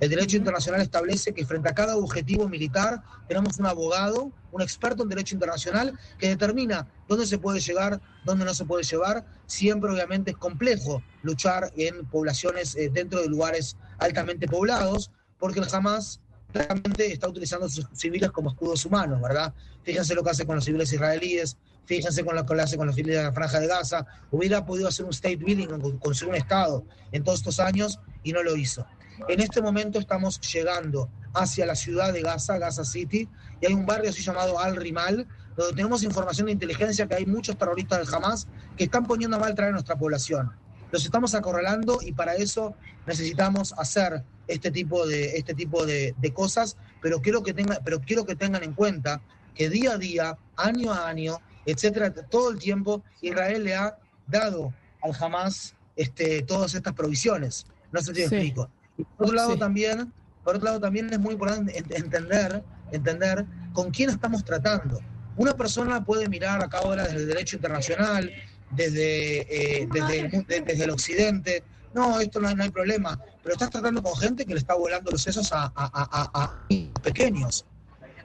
El 0.00 0.10
derecho 0.10 0.36
internacional 0.36 0.80
establece 0.80 1.32
que 1.32 1.46
frente 1.46 1.68
a 1.68 1.74
cada 1.74 1.96
objetivo 1.96 2.48
militar 2.48 3.02
tenemos 3.28 3.58
un 3.58 3.66
abogado, 3.66 4.32
un 4.50 4.60
experto 4.60 5.04
en 5.04 5.08
derecho 5.08 5.34
internacional 5.34 5.98
que 6.18 6.28
determina 6.28 6.86
dónde 7.08 7.26
se 7.26 7.38
puede 7.38 7.60
llegar, 7.60 8.00
dónde 8.24 8.44
no 8.44 8.54
se 8.54 8.64
puede 8.64 8.82
llevar. 8.82 9.24
Siempre 9.46 9.90
obviamente 9.90 10.32
es 10.32 10.36
complejo 10.36 11.02
luchar 11.22 11.72
en 11.76 12.04
poblaciones 12.06 12.74
eh, 12.74 12.90
dentro 12.92 13.20
de 13.20 13.28
lugares 13.28 13.76
altamente 13.98 14.48
poblados, 14.48 15.10
porque 15.38 15.60
el 15.60 15.66
Hamas 15.72 16.20
realmente 16.52 17.12
está 17.12 17.28
utilizando 17.28 17.66
a 17.66 17.68
sus 17.68 17.86
civiles 17.94 18.30
como 18.30 18.50
escudos 18.50 18.84
humanos, 18.84 19.20
¿verdad? 19.20 19.54
Fíjense 19.82 20.14
lo 20.14 20.22
que 20.22 20.30
hace 20.30 20.46
con 20.46 20.56
los 20.56 20.64
civiles 20.64 20.92
israelíes, 20.92 21.56
fíjense 21.86 22.24
con 22.24 22.36
lo 22.36 22.46
que 22.46 22.60
hace 22.60 22.76
con 22.76 22.86
los 22.86 22.96
civiles 22.96 23.18
de 23.18 23.22
la 23.24 23.32
Franja 23.32 23.60
de 23.60 23.66
Gaza. 23.66 24.06
Hubiera 24.30 24.64
podido 24.64 24.88
hacer 24.88 25.04
un 25.04 25.12
state 25.12 25.36
building, 25.36 25.98
construir 25.98 26.34
un 26.34 26.36
Estado 26.36 26.84
en 27.12 27.22
todos 27.22 27.40
estos 27.40 27.60
años 27.60 28.00
y 28.22 28.32
no 28.32 28.42
lo 28.42 28.56
hizo. 28.56 28.86
En 29.28 29.40
este 29.40 29.62
momento 29.62 29.98
estamos 29.98 30.40
llegando 30.40 31.08
hacia 31.34 31.66
la 31.66 31.74
ciudad 31.74 32.12
de 32.12 32.22
Gaza, 32.22 32.58
Gaza 32.58 32.84
City, 32.84 33.28
y 33.60 33.66
hay 33.66 33.72
un 33.72 33.86
barrio 33.86 34.10
así 34.10 34.22
llamado 34.22 34.58
Al 34.58 34.76
Rimal, 34.76 35.26
donde 35.56 35.74
tenemos 35.74 36.02
información 36.02 36.46
de 36.46 36.52
inteligencia 36.52 37.06
que 37.06 37.14
hay 37.14 37.26
muchos 37.26 37.56
terroristas 37.56 38.00
del 38.00 38.14
Hamas 38.14 38.48
que 38.76 38.84
están 38.84 39.06
poniendo 39.06 39.36
a 39.36 39.40
mal 39.40 39.54
traer 39.54 39.70
a 39.70 39.72
nuestra 39.72 39.96
población. 39.96 40.52
Los 40.90 41.04
estamos 41.04 41.34
acorralando 41.34 41.98
y 42.02 42.12
para 42.12 42.34
eso 42.34 42.74
necesitamos 43.06 43.74
hacer 43.78 44.22
este 44.46 44.70
tipo 44.70 45.06
de, 45.06 45.36
este 45.36 45.54
tipo 45.54 45.86
de, 45.86 46.14
cosas, 46.32 46.76
pero 47.00 47.20
quiero, 47.20 47.42
que 47.42 47.54
tenga, 47.54 47.80
pero 47.84 48.00
quiero 48.00 48.24
que 48.24 48.36
tengan 48.36 48.62
en 48.62 48.74
cuenta 48.74 49.20
que 49.54 49.70
día 49.70 49.92
a 49.92 49.98
día, 49.98 50.38
año 50.56 50.92
a 50.92 51.08
año, 51.08 51.38
etcétera, 51.66 52.12
todo 52.12 52.50
el 52.50 52.58
tiempo, 52.58 53.02
Israel 53.20 53.64
le 53.64 53.74
ha 53.74 53.96
dado 54.26 54.72
al 55.02 55.12
Hamas 55.18 55.74
este, 55.96 56.42
todas 56.42 56.74
estas 56.74 56.94
provisiones. 56.94 57.66
No 57.92 58.00
sé 58.00 58.06
si 58.06 58.12
te 58.12 58.22
explico. 58.22 58.68
Y 58.96 59.04
por 59.04 59.26
otro 59.26 59.36
lado 59.36 59.56
también, 59.56 60.12
por 60.42 60.56
otro 60.56 60.66
lado 60.66 60.80
también 60.80 61.12
es 61.12 61.18
muy 61.18 61.32
importante 61.32 61.76
entender, 61.76 62.62
entender 62.92 63.44
con 63.72 63.90
quién 63.90 64.10
estamos 64.10 64.44
tratando. 64.44 65.00
Una 65.36 65.54
persona 65.54 66.04
puede 66.04 66.28
mirar 66.28 66.62
acá 66.62 66.78
ahora 66.78 67.04
desde 67.04 67.16
el 67.16 67.26
derecho 67.26 67.56
internacional, 67.56 68.30
desde, 68.70 69.82
eh, 69.82 69.88
desde, 69.92 70.20
el, 70.20 70.46
desde, 70.46 70.84
el, 70.84 70.90
occidente. 70.90 71.64
No, 71.92 72.20
esto 72.20 72.40
no 72.40 72.48
hay, 72.48 72.70
problema. 72.70 73.18
Pero 73.42 73.54
estás 73.54 73.70
tratando 73.70 74.02
con 74.02 74.16
gente 74.16 74.44
que 74.44 74.54
le 74.54 74.60
está 74.60 74.74
volando 74.74 75.10
los 75.10 75.22
sesos 75.22 75.50
a, 75.52 75.72
a, 75.74 76.66
pequeños. 77.02 77.64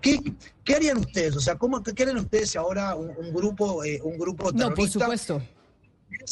¿Qué, 0.02 0.20
¿Qué, 0.64 0.76
harían 0.76 0.98
ustedes? 0.98 1.36
O 1.36 1.40
sea, 1.40 1.56
¿cómo, 1.56 1.82
¿qué 1.84 2.04
harían 2.04 2.18
ustedes 2.18 2.52
si 2.52 2.58
ahora 2.58 2.96
un, 2.96 3.34
grupo, 3.34 3.84
eh, 3.84 4.00
un 4.04 4.18
grupo 4.18 4.52
terrorista... 4.52 4.70
No, 4.70 4.76
por 4.76 4.90
supuesto 4.90 5.42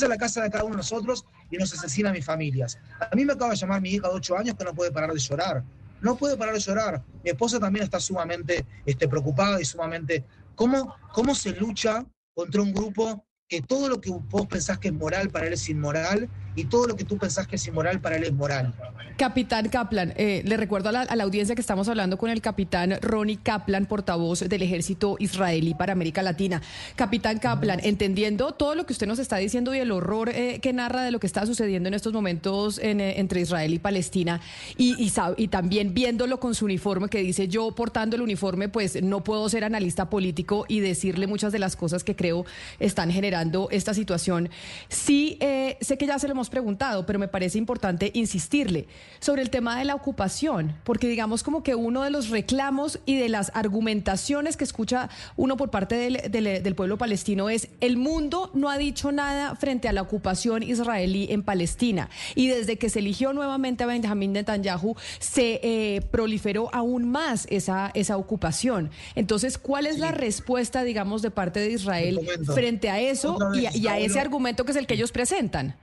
a 0.03 0.07
la 0.07 0.17
casa 0.17 0.43
de 0.43 0.49
cada 0.49 0.63
uno 0.63 0.73
de 0.73 0.77
nosotros 0.77 1.25
y 1.49 1.57
nos 1.57 1.73
asesina 1.73 2.09
a 2.09 2.13
mis 2.13 2.25
familias. 2.25 2.77
A 2.99 3.15
mí 3.15 3.25
me 3.25 3.33
acaba 3.33 3.51
de 3.51 3.57
llamar 3.57 3.81
mi 3.81 3.91
hija 3.91 4.07
de 4.07 4.15
8 4.15 4.37
años 4.37 4.55
que 4.55 4.63
no 4.63 4.73
puede 4.73 4.91
parar 4.91 5.11
de 5.11 5.19
llorar. 5.19 5.63
No 6.01 6.15
puede 6.15 6.37
parar 6.37 6.53
de 6.53 6.59
llorar. 6.59 7.03
Mi 7.23 7.31
esposa 7.31 7.59
también 7.59 7.83
está 7.83 7.99
sumamente 7.99 8.65
este, 8.85 9.07
preocupada 9.07 9.59
y 9.61 9.65
sumamente... 9.65 10.23
¿Cómo, 10.55 10.95
¿Cómo 11.13 11.35
se 11.35 11.51
lucha 11.51 12.03
contra 12.33 12.61
un 12.61 12.73
grupo 12.73 13.23
que 13.47 13.61
todo 13.61 13.87
lo 13.89 14.01
que 14.01 14.09
vos 14.09 14.47
pensás 14.47 14.79
que 14.79 14.87
es 14.87 14.93
moral 14.93 15.29
para 15.29 15.45
él 15.45 15.53
es 15.53 15.69
inmoral 15.69 16.27
y 16.57 16.65
todo 16.65 16.87
lo 16.87 16.95
que 16.95 17.05
tú 17.05 17.17
pensás 17.17 17.47
que 17.47 17.55
es 17.55 17.67
inmoral 17.67 18.01
para 18.01 18.17
él 18.17 18.23
es 18.23 18.33
moral. 18.33 18.73
Capitán 19.15 19.69
Kaplan, 19.69 20.13
eh, 20.17 20.41
le 20.43 20.57
recuerdo 20.57 20.89
a 20.89 20.91
la, 20.91 21.23
audiencia 21.23 21.53
que 21.53 21.61
estamos 21.61 21.87
hablando 21.87 22.17
con 22.17 22.31
el 22.31 22.41
capitán 22.41 22.97
Ronnie 23.01 23.37
Kaplan, 23.37 23.85
portavoz 23.85 24.39
del 24.39 24.61
ejército 24.63 25.17
israelí 25.19 25.75
para 25.75 25.93
América 25.93 26.23
Latina. 26.23 26.61
Capitán 26.95 27.37
Kaplan, 27.37 27.79
entendiendo 27.83 28.53
todo 28.53 28.73
lo 28.73 28.87
que 28.87 28.93
usted 28.93 29.05
nos 29.05 29.19
está 29.19 29.37
diciendo 29.37 29.73
y 29.75 29.79
el 29.79 29.91
horror 29.91 30.29
eh, 30.29 30.59
que 30.59 30.73
narra 30.73 31.03
de 31.03 31.11
lo 31.11 31.19
que 31.19 31.27
está 31.27 31.45
sucediendo 31.45 31.87
en 31.87 31.93
estos 31.93 32.11
momentos 32.11 32.79
eh, 32.79 33.19
entre 33.19 33.41
Israel 33.41 33.73
y 33.73 33.79
Palestina 33.79 34.41
y, 34.77 34.95
y, 34.97 35.47
también 35.47 35.93
viéndolo 35.93 36.39
con 36.39 36.55
su 36.55 36.65
uniforme 36.65 37.07
que 37.07 37.19
dice 37.19 37.47
yo 37.47 37.71
portando 37.71 38.15
el 38.15 38.23
uniforme 38.23 38.67
pues 38.67 39.01
no 39.03 39.23
puedo 39.23 39.47
ser 39.49 39.63
analista 39.63 40.09
político 40.09 40.65
y 40.67 40.79
decirle 40.79 41.27
muchas 41.27 41.51
de 41.51 41.59
las 41.59 41.75
cosas 41.75 42.03
que 42.03 42.15
creo 42.15 42.45
están 42.79 43.11
generando 43.11 43.67
esta 43.71 43.93
situación. 43.93 44.49
Sí, 44.89 45.37
sé 45.81 45.97
que 45.97 46.07
ya 46.07 46.17
se 46.19 46.27
lo 46.27 46.33
hemos 46.33 46.46
preguntado, 46.49 47.05
pero 47.05 47.19
me 47.19 47.27
parece 47.27 47.57
importante 47.57 48.11
insistirle 48.13 48.87
sobre 49.19 49.41
el 49.41 49.49
tema 49.49 49.77
de 49.77 49.85
la 49.85 49.95
ocupación, 49.95 50.75
porque 50.83 51.07
digamos 51.07 51.43
como 51.43 51.63
que 51.63 51.75
uno 51.75 52.03
de 52.03 52.09
los 52.09 52.29
reclamos 52.29 52.99
y 53.05 53.17
de 53.17 53.29
las 53.29 53.51
argumentaciones 53.55 54.57
que 54.57 54.63
escucha 54.63 55.09
uno 55.35 55.57
por 55.57 55.69
parte 55.69 55.95
del, 55.95 56.75
pueblo 56.75 56.97
palestino 56.97 57.49
es 57.49 57.69
el 57.81 57.97
mundo 57.97 58.51
no 58.53 58.69
ha 58.69 58.77
dicho 58.77 59.11
nada 59.11 59.55
frente 59.55 59.87
a 59.87 59.93
la 59.93 60.01
ocupación 60.01 60.61
israelí 60.63 61.27
en 61.31 61.43
Palestina. 61.43 62.09
Y 62.35 62.47
desde 62.47 62.77
que 62.77 62.89
se 62.89 62.99
eligió 62.99 63.33
nuevamente 63.33 63.83
a 63.83 63.87
Benjamin 63.87 64.33
Netanyahu, 64.33 64.95
se 65.19 65.59
eh, 65.63 66.01
proliferó 66.11 66.69
aún 66.73 67.09
más 67.09 67.47
esa, 67.49 67.91
esa 67.93 68.17
ocupación. 68.17 68.91
Entonces, 69.15 69.57
¿cuál 69.57 69.87
es 69.87 69.99
la 69.99 70.11
respuesta, 70.11 70.83
digamos, 70.83 71.21
de 71.21 71.31
parte 71.31 71.59
de 71.59 71.71
Israel 71.71 72.19
frente 72.53 72.89
a 72.89 72.99
eso 72.99 73.37
y 73.53 73.87
a 73.87 73.97
ese 73.97 74.19
argumento 74.19 74.65
que 74.65 74.71
es 74.71 74.77
el 74.77 74.87
que 74.87 74.93
ellos 74.93 75.11
presentan? 75.11 75.75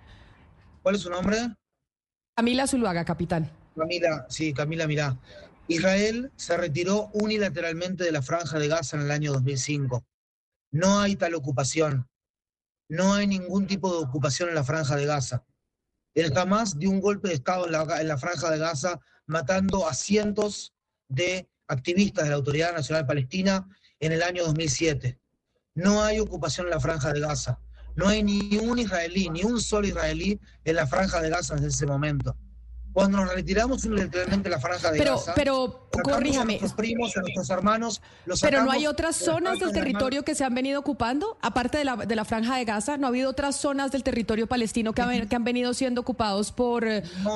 ¿Cuál 0.84 0.96
es 0.96 1.00
su 1.00 1.08
nombre? 1.08 1.38
Camila 2.36 2.66
Zuluaga, 2.66 3.06
capitán. 3.06 3.50
Camila, 3.74 4.26
sí, 4.28 4.52
Camila, 4.52 4.86
mirá. 4.86 5.18
Israel 5.66 6.30
se 6.36 6.58
retiró 6.58 7.08
unilateralmente 7.14 8.04
de 8.04 8.12
la 8.12 8.20
franja 8.20 8.58
de 8.58 8.68
Gaza 8.68 8.98
en 8.98 9.04
el 9.04 9.10
año 9.10 9.32
2005. 9.32 10.04
No 10.72 11.00
hay 11.00 11.16
tal 11.16 11.36
ocupación. 11.36 12.06
No 12.86 13.14
hay 13.14 13.26
ningún 13.26 13.66
tipo 13.66 13.90
de 13.90 14.04
ocupación 14.04 14.50
en 14.50 14.56
la 14.56 14.62
franja 14.62 14.94
de 14.96 15.06
Gaza. 15.06 15.46
El 16.12 16.36
Hamas 16.36 16.78
dio 16.78 16.90
un 16.90 17.00
golpe 17.00 17.28
de 17.28 17.34
Estado 17.34 17.64
en 17.64 17.72
la, 17.72 18.00
en 18.02 18.08
la 18.08 18.18
franja 18.18 18.50
de 18.50 18.58
Gaza, 18.58 19.00
matando 19.24 19.88
a 19.88 19.94
cientos 19.94 20.74
de 21.08 21.48
activistas 21.66 22.24
de 22.24 22.30
la 22.30 22.36
Autoridad 22.36 22.74
Nacional 22.74 23.06
Palestina 23.06 23.66
en 24.00 24.12
el 24.12 24.22
año 24.22 24.44
2007. 24.44 25.18
No 25.76 26.02
hay 26.02 26.20
ocupación 26.20 26.66
en 26.66 26.72
la 26.72 26.80
franja 26.80 27.10
de 27.10 27.20
Gaza. 27.20 27.63
No 27.96 28.08
hay 28.08 28.22
ni 28.22 28.58
un 28.58 28.78
israelí, 28.78 29.30
ni 29.30 29.44
un 29.44 29.60
solo 29.60 29.86
israelí 29.86 30.38
en 30.64 30.76
la 30.76 30.86
franja 30.86 31.20
de 31.20 31.30
Gaza 31.30 31.54
desde 31.54 31.68
ese 31.68 31.86
momento. 31.86 32.36
Cuando 32.92 33.18
nos 33.18 33.34
retiramos 33.34 33.84
unilateralmente 33.84 34.48
de 34.48 34.54
la 34.54 34.60
franja 34.60 34.92
de 34.92 34.98
pero, 34.98 35.16
Gaza, 35.16 35.34
pero 35.34 35.88
corríjame. 35.90 36.54
A 36.54 36.58
nuestros 36.60 36.74
primos, 36.74 37.16
a 37.16 37.20
nuestros 37.22 37.50
hermanos, 37.50 38.00
los 38.24 38.40
Pero 38.40 38.62
no 38.62 38.70
hay 38.70 38.86
otras 38.86 39.16
zonas 39.16 39.58
del 39.58 39.72
territorio 39.72 40.24
que 40.24 40.36
se 40.36 40.44
han 40.44 40.54
venido 40.54 40.78
ocupando, 40.78 41.36
aparte 41.42 41.78
de 41.78 41.84
la, 41.84 41.96
de 41.96 42.14
la 42.14 42.24
franja 42.24 42.56
de 42.56 42.64
Gaza, 42.64 42.96
no 42.96 43.06
ha 43.06 43.10
habido 43.10 43.30
otras 43.30 43.56
zonas 43.56 43.90
del 43.90 44.04
territorio 44.04 44.46
palestino 44.46 44.92
que, 44.92 45.02
han, 45.02 45.28
que 45.28 45.34
han 45.34 45.42
venido 45.42 45.74
siendo 45.74 46.02
ocupados 46.02 46.52
por, 46.52 46.86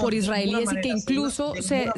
por 0.00 0.14
israelíes 0.14 0.72
y 0.72 0.80
que 0.80 0.88
incluso 0.88 1.52
se, 1.60 1.90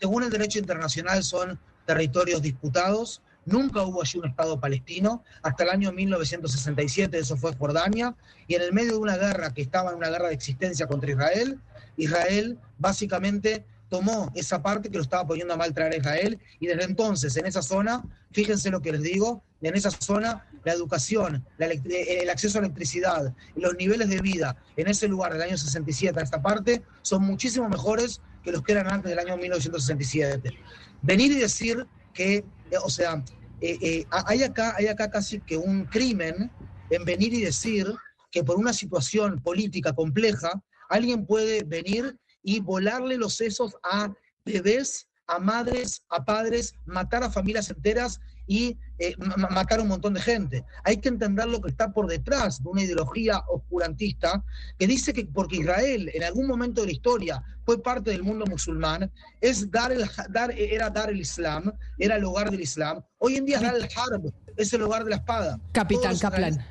según 0.00 0.22
el 0.22 0.30
derecho 0.30 0.58
internacional 0.58 1.22
son 1.22 1.58
territorios 1.84 2.40
disputados 2.40 3.20
Nunca 3.48 3.82
hubo 3.82 4.02
allí 4.02 4.18
un 4.18 4.26
Estado 4.26 4.60
palestino 4.60 5.24
hasta 5.42 5.64
el 5.64 5.70
año 5.70 5.90
1967, 5.90 7.18
eso 7.18 7.36
fue 7.38 7.56
Jordania, 7.56 8.14
y 8.46 8.54
en 8.56 8.62
el 8.62 8.74
medio 8.74 8.92
de 8.92 8.98
una 8.98 9.16
guerra 9.16 9.54
que 9.54 9.62
estaba 9.62 9.90
en 9.90 9.96
una 9.96 10.10
guerra 10.10 10.28
de 10.28 10.34
existencia 10.34 10.86
contra 10.86 11.10
Israel, 11.10 11.58
Israel 11.96 12.58
básicamente 12.78 13.64
tomó 13.88 14.30
esa 14.34 14.62
parte 14.62 14.90
que 14.90 14.98
lo 14.98 15.02
estaba 15.02 15.26
poniendo 15.26 15.54
a 15.54 15.56
mal 15.56 15.72
traer 15.72 15.94
a 15.94 15.96
Israel 15.96 16.38
y 16.60 16.66
desde 16.66 16.84
entonces 16.84 17.34
en 17.38 17.46
esa 17.46 17.62
zona, 17.62 18.04
fíjense 18.32 18.68
lo 18.68 18.82
que 18.82 18.92
les 18.92 19.02
digo, 19.02 19.42
en 19.62 19.74
esa 19.74 19.90
zona 19.90 20.46
la 20.62 20.74
educación, 20.74 21.42
el 21.58 22.28
acceso 22.28 22.58
a 22.58 22.60
electricidad, 22.60 23.34
los 23.56 23.76
niveles 23.76 24.10
de 24.10 24.20
vida 24.20 24.56
en 24.76 24.88
ese 24.88 25.08
lugar 25.08 25.32
del 25.32 25.40
año 25.40 25.56
67 25.56 26.20
a 26.20 26.22
esta 26.22 26.42
parte 26.42 26.82
son 27.00 27.22
muchísimo 27.22 27.66
mejores 27.66 28.20
que 28.44 28.52
los 28.52 28.62
que 28.62 28.72
eran 28.72 28.88
antes 28.88 29.08
del 29.08 29.18
año 29.18 29.38
1967. 29.38 30.52
Venir 31.00 31.32
y 31.32 31.36
decir 31.36 31.86
que, 32.12 32.44
o 32.84 32.90
sea, 32.90 33.22
eh, 33.60 33.78
eh, 33.80 34.06
hay, 34.10 34.42
acá, 34.42 34.74
hay 34.76 34.86
acá 34.86 35.10
casi 35.10 35.40
que 35.40 35.56
un 35.56 35.86
crimen 35.86 36.52
en 36.90 37.04
venir 37.04 37.34
y 37.34 37.40
decir 37.40 37.86
que 38.30 38.44
por 38.44 38.56
una 38.56 38.72
situación 38.72 39.40
política 39.42 39.92
compleja, 39.92 40.50
alguien 40.88 41.26
puede 41.26 41.64
venir 41.64 42.16
y 42.42 42.60
volarle 42.60 43.16
los 43.16 43.34
sesos 43.34 43.76
a 43.82 44.12
bebés, 44.44 45.08
a 45.26 45.38
madres, 45.38 46.02
a 46.08 46.24
padres, 46.24 46.74
matar 46.84 47.22
a 47.22 47.30
familias 47.30 47.70
enteras 47.70 48.20
y 48.48 48.76
eh, 48.98 49.14
matar 49.50 49.78
a 49.78 49.82
un 49.82 49.88
montón 49.88 50.14
de 50.14 50.20
gente. 50.20 50.64
Hay 50.82 50.96
que 50.96 51.08
entender 51.08 51.46
lo 51.46 51.60
que 51.60 51.70
está 51.70 51.92
por 51.92 52.08
detrás 52.08 52.60
de 52.60 52.68
una 52.68 52.82
ideología 52.82 53.44
oscurantista 53.46 54.42
que 54.76 54.88
dice 54.88 55.12
que 55.12 55.26
porque 55.26 55.58
Israel 55.58 56.10
en 56.12 56.24
algún 56.24 56.48
momento 56.48 56.80
de 56.80 56.88
la 56.88 56.92
historia 56.94 57.44
fue 57.64 57.80
parte 57.82 58.10
del 58.10 58.22
mundo 58.22 58.46
musulmán, 58.46 59.12
es 59.42 59.70
dar 59.70 59.92
el, 59.92 60.08
dar, 60.30 60.50
era 60.58 60.88
dar 60.88 61.10
el 61.10 61.20
Islam, 61.20 61.70
era 61.98 62.16
el 62.16 62.24
hogar 62.24 62.50
del 62.50 62.62
Islam. 62.62 63.02
Hoy 63.18 63.36
en 63.36 63.44
día 63.44 63.56
es 63.58 63.62
dar 63.62 63.76
el 63.76 63.82
Harb, 63.94 64.32
es 64.56 64.72
el 64.72 64.82
hogar 64.82 65.04
de 65.04 65.10
la 65.10 65.16
espada. 65.16 65.60
Capitán 65.72 66.18
Kaplan. 66.18 66.64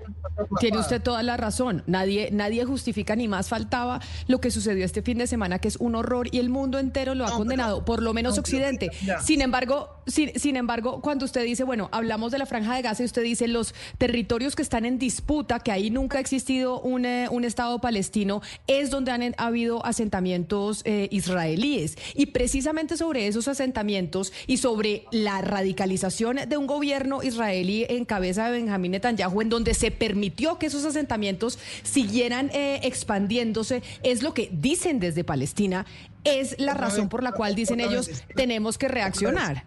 Tiene 0.60 0.78
usted 0.78 1.02
toda 1.02 1.24
la 1.24 1.38
razón. 1.38 1.84
Nadie, 1.88 2.30
nadie 2.32 2.66
justifica 2.66 3.16
ni 3.16 3.28
más 3.28 3.50
faltaba 3.50 4.00
lo 4.28 4.40
que 4.40 4.52
sucedió 4.52 4.86
este 4.86 5.02
fin 5.02 5.18
de 5.18 5.28
semana, 5.28 5.60
que 5.60 5.68
es 5.68 5.78
un 5.78 5.96
horror 5.96 6.28
y 6.32 6.40
el 6.40 6.50
mundo 6.50 6.80
entero 6.80 7.16
lo 7.16 7.26
ha 7.26 7.32
condenado, 7.32 7.86
por 7.86 8.02
lo 8.02 8.14
menos 8.14 8.38
Occidente. 8.38 8.90
sin 9.24 9.42
embargo, 9.42 10.02
sin, 10.06 10.38
sin, 10.40 10.56
embargo, 10.56 11.02
cuando 11.02 11.26
usted 11.26 11.44
dice, 11.44 11.64
bueno, 11.64 11.90
hablamos 11.92 12.32
de 12.32 12.38
la 12.38 12.46
franja 12.46 12.76
de 12.76 12.82
Gaza 12.82 13.04
y 13.04 13.06
usted 13.06 13.24
dice 13.24 13.48
los 13.48 13.74
territorios 13.98 14.56
que 14.56 14.62
están 14.62 14.86
en 14.86 15.00
disputa, 15.00 15.60
que 15.60 15.72
ahí 15.72 15.90
nunca 15.90 16.18
ha 16.18 16.22
existido 16.22 16.80
un, 16.80 17.06
eh, 17.06 17.28
un 17.30 17.44
Estado 17.44 17.80
palestino, 17.80 18.42
es 18.68 18.90
donde 18.90 19.12
han 19.12 19.36
habido 19.38 19.86
asentamientos 19.86 20.82
eh, 20.86 21.08
israelíes. 21.12 21.98
Y 22.16 22.28
precisamente 22.28 22.98
sobre 22.98 23.28
esos 23.28 23.48
asentamientos 23.48 24.32
y 24.46 24.58
sobre 24.58 25.06
la 25.12 25.42
radicalización 25.42 26.38
de 26.48 26.58
un 26.58 26.68
gobierno 26.68 27.24
israelí 27.24 27.86
en 27.90 28.06
cabeza 28.06 28.46
de 28.46 28.60
Benjamín 28.60 28.92
Netanyahu, 28.92 29.42
en 29.42 29.50
donde 29.50 29.74
se 29.74 29.92
permitió 30.08 30.58
que 30.58 30.68
esos 30.68 30.86
asentamientos 30.86 31.60
siguieran 31.84 32.50
eh, 32.54 32.80
expandiéndose, 32.84 33.84
es 34.04 34.24
lo 34.24 34.34
que 34.34 34.50
dicen 34.54 35.02
desde 35.02 35.26
Palestina, 35.26 35.86
es 36.24 36.58
la 36.60 36.74
razón 36.74 37.10
por 37.10 37.24
la 37.24 37.34
cual 37.34 37.56
dicen 37.56 37.82
ellos 37.82 38.10
tenemos 38.34 38.78
que 38.78 38.88
reaccionar. 38.88 39.66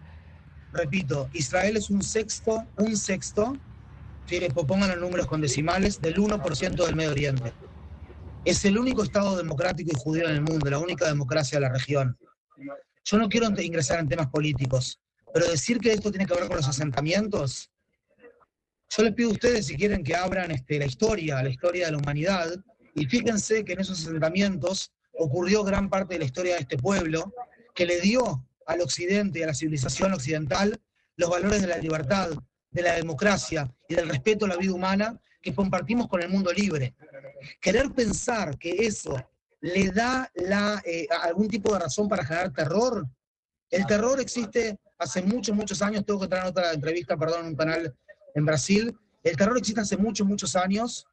Repito, 0.73 1.29
Israel 1.33 1.77
es 1.77 1.91
un 1.91 2.01
sexto, 2.01 2.65
un 2.77 2.97
sexto, 2.97 3.55
pongan 4.67 4.89
los 4.89 4.99
números 4.99 5.27
con 5.27 5.41
decimales, 5.41 6.01
del 6.01 6.15
1% 6.15 6.85
del 6.85 6.95
Medio 6.95 7.11
Oriente. 7.11 7.53
Es 8.43 8.65
el 8.65 8.79
único 8.79 9.03
Estado 9.03 9.37
democrático 9.37 9.91
y 9.93 9.99
judío 9.99 10.27
en 10.27 10.35
el 10.37 10.41
mundo, 10.41 10.67
la 10.71 10.79
única 10.79 11.05
democracia 11.05 11.59
de 11.59 11.67
la 11.67 11.73
región. 11.73 12.17
Yo 13.05 13.17
no 13.19 13.29
quiero 13.29 13.47
ingresar 13.61 13.99
en 13.99 14.07
temas 14.07 14.27
políticos, 14.27 14.99
pero 15.31 15.47
decir 15.47 15.77
que 15.79 15.91
esto 15.91 16.09
tiene 16.09 16.25
que 16.25 16.33
ver 16.33 16.47
con 16.47 16.57
los 16.57 16.67
asentamientos, 16.67 17.69
yo 18.97 19.03
les 19.03 19.13
pido 19.13 19.29
a 19.29 19.33
ustedes 19.33 19.67
si 19.67 19.77
quieren 19.77 20.03
que 20.03 20.15
abran 20.15 20.51
este, 20.51 20.77
la 20.77 20.85
historia, 20.85 21.41
la 21.41 21.49
historia 21.49 21.85
de 21.85 21.93
la 21.93 21.97
humanidad, 21.97 22.53
y 22.93 23.05
fíjense 23.05 23.63
que 23.63 23.73
en 23.73 23.79
esos 23.79 24.01
asentamientos 24.01 24.91
ocurrió 25.13 25.63
gran 25.63 25.89
parte 25.89 26.15
de 26.15 26.19
la 26.19 26.25
historia 26.25 26.55
de 26.55 26.61
este 26.61 26.77
pueblo, 26.77 27.33
que 27.73 27.85
le 27.85 28.01
dio 28.01 28.45
al 28.65 28.81
occidente 28.81 29.39
y 29.39 29.43
a 29.43 29.47
la 29.47 29.53
civilización 29.53 30.13
occidental 30.13 30.79
los 31.15 31.29
valores 31.29 31.61
de 31.61 31.67
la 31.67 31.77
libertad, 31.77 32.31
de 32.69 32.81
la 32.81 32.95
democracia 32.95 33.73
y 33.87 33.95
del 33.95 34.09
respeto 34.09 34.45
a 34.45 34.49
la 34.49 34.57
vida 34.57 34.73
humana 34.73 35.19
que 35.41 35.55
compartimos 35.55 36.07
con 36.07 36.21
el 36.21 36.29
mundo 36.29 36.51
libre. 36.51 36.93
Querer 37.61 37.91
pensar 37.91 38.57
que 38.57 38.71
eso 38.85 39.15
le 39.61 39.89
da 39.91 40.29
eh, 40.35 41.07
algún 41.23 41.47
tipo 41.47 41.71
de 41.73 41.79
razón 41.79 42.09
para 42.09 42.25
generar 42.25 42.51
terror. 42.51 43.07
El 43.69 43.85
terror 43.85 44.19
existe 44.19 44.77
hace 44.97 45.21
muchos, 45.21 45.55
muchos 45.55 45.81
años. 45.81 46.05
Tengo 46.05 46.19
que 46.19 46.27
traer 46.27 46.47
otra 46.47 46.73
entrevista, 46.73 47.17
perdón, 47.17 47.41
en 47.41 47.47
un 47.47 47.55
canal 47.55 47.95
en 48.35 48.45
Brasil. 48.45 48.97
El 49.23 49.37
terror 49.37 49.57
existe 49.57 49.81
hace 49.81 49.97
muchos, 49.97 50.27
muchos 50.27 50.55
años. 50.55 51.05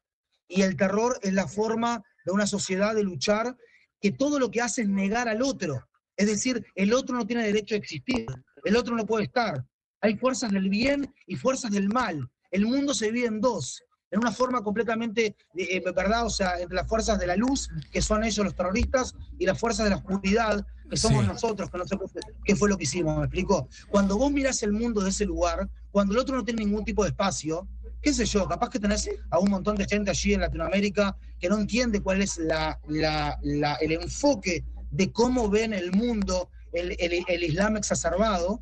Y 0.47 0.61
el 0.63 0.75
terror 0.75 1.19
es 1.21 1.33
la 1.33 1.47
forma 1.47 2.03
de 2.25 2.31
una 2.31 2.47
sociedad 2.47 2.95
de 2.95 3.03
luchar 3.03 3.55
que 4.01 4.11
todo 4.11 4.39
lo 4.39 4.49
que 4.49 4.61
hace 4.61 4.81
es 4.81 4.89
negar 4.89 5.27
al 5.27 5.41
otro. 5.41 5.87
Es 6.15 6.27
decir, 6.27 6.65
el 6.75 6.93
otro 6.93 7.15
no 7.15 7.25
tiene 7.25 7.43
derecho 7.43 7.75
a 7.75 7.77
existir. 7.77 8.25
El 8.63 8.75
otro 8.75 8.95
no 8.95 9.05
puede 9.05 9.25
estar. 9.25 9.65
Hay 10.01 10.17
fuerzas 10.17 10.51
del 10.51 10.69
bien 10.69 11.13
y 11.27 11.35
fuerzas 11.35 11.71
del 11.71 11.89
mal. 11.89 12.29
El 12.51 12.65
mundo 12.65 12.93
se 12.93 13.07
divide 13.07 13.27
en 13.27 13.41
dos 13.41 13.83
en 14.11 14.19
una 14.19 14.31
forma 14.31 14.63
completamente, 14.63 15.35
eh, 15.55 15.81
¿verdad? 15.95 16.25
O 16.25 16.29
sea, 16.29 16.59
entre 16.59 16.75
las 16.75 16.87
fuerzas 16.87 17.19
de 17.19 17.27
la 17.27 17.35
luz, 17.35 17.69
que 17.91 18.01
son 18.01 18.23
ellos 18.23 18.43
los 18.43 18.55
terroristas, 18.55 19.13
y 19.37 19.45
las 19.45 19.59
fuerzas 19.59 19.85
de 19.85 19.91
la 19.91 19.97
oscuridad, 19.97 20.65
que 20.89 20.97
somos 20.97 21.25
nosotros, 21.25 21.69
que 21.69 21.77
no 21.77 21.87
sé 21.87 21.97
qué 22.43 22.55
fue 22.55 22.69
lo 22.69 22.77
que 22.77 22.83
hicimos, 22.83 23.17
¿me 23.17 23.23
explico? 23.23 23.67
Cuando 23.89 24.17
vos 24.17 24.31
mirás 24.31 24.63
el 24.63 24.71
mundo 24.71 25.01
de 25.01 25.09
ese 25.09 25.25
lugar, 25.25 25.69
cuando 25.91 26.13
el 26.13 26.19
otro 26.19 26.35
no 26.35 26.43
tiene 26.43 26.63
ningún 26.63 26.83
tipo 26.83 27.03
de 27.03 27.09
espacio, 27.09 27.67
qué 28.01 28.13
sé 28.13 28.25
yo, 28.25 28.47
capaz 28.47 28.69
que 28.69 28.79
tenés 28.79 29.09
a 29.29 29.39
un 29.39 29.49
montón 29.49 29.75
de 29.75 29.85
gente 29.85 30.11
allí 30.11 30.33
en 30.33 30.41
Latinoamérica 30.41 31.15
que 31.39 31.49
no 31.49 31.59
entiende 31.59 32.01
cuál 32.01 32.21
es 32.21 32.37
la, 32.37 32.79
el 32.87 33.91
enfoque 33.91 34.65
de 34.91 35.11
cómo 35.11 35.49
ven 35.49 35.73
el 35.73 35.91
mundo 35.91 36.49
el, 36.73 36.95
el, 36.99 37.23
el 37.27 37.43
Islam 37.43 37.77
exacerbado, 37.77 38.61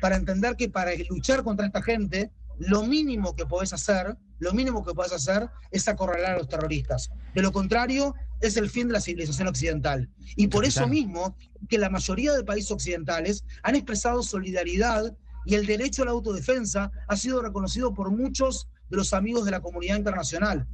para 0.00 0.16
entender 0.16 0.56
que 0.56 0.68
para 0.68 0.90
luchar 1.08 1.44
contra 1.44 1.64
esta 1.66 1.80
gente, 1.80 2.32
lo 2.58 2.82
mínimo 2.84 3.34
que 3.36 3.46
podés 3.46 3.72
hacer, 3.72 4.16
lo 4.40 4.52
mínimo 4.52 4.84
que 4.84 4.94
podés 4.94 5.12
hacer 5.12 5.48
es 5.70 5.86
acorralar 5.86 6.32
a 6.32 6.38
los 6.38 6.48
terroristas. 6.48 7.10
De 7.34 7.40
lo 7.40 7.52
contrario, 7.52 8.14
es 8.42 8.56
el 8.56 8.68
fin 8.68 8.88
de 8.88 8.94
la 8.94 9.00
civilización 9.00 9.48
occidental. 9.48 10.10
Y 10.36 10.48
por 10.48 10.64
eso 10.64 10.86
mismo 10.86 11.36
que 11.68 11.78
la 11.78 11.88
mayoría 11.88 12.32
de 12.32 12.44
países 12.44 12.70
occidentales 12.70 13.44
han 13.62 13.76
expresado 13.76 14.22
solidaridad 14.22 15.16
y 15.46 15.54
el 15.54 15.64
derecho 15.64 16.02
a 16.02 16.06
la 16.06 16.10
autodefensa 16.10 16.90
ha 17.08 17.16
sido 17.16 17.40
reconocido 17.40 17.94
por 17.94 18.10
muchos 18.10 18.68
de 18.90 18.96
los 18.96 19.12
amigos 19.14 19.44
de 19.44 19.52
la 19.52 19.60
comunidad 19.60 19.96
internacional, 19.96 20.66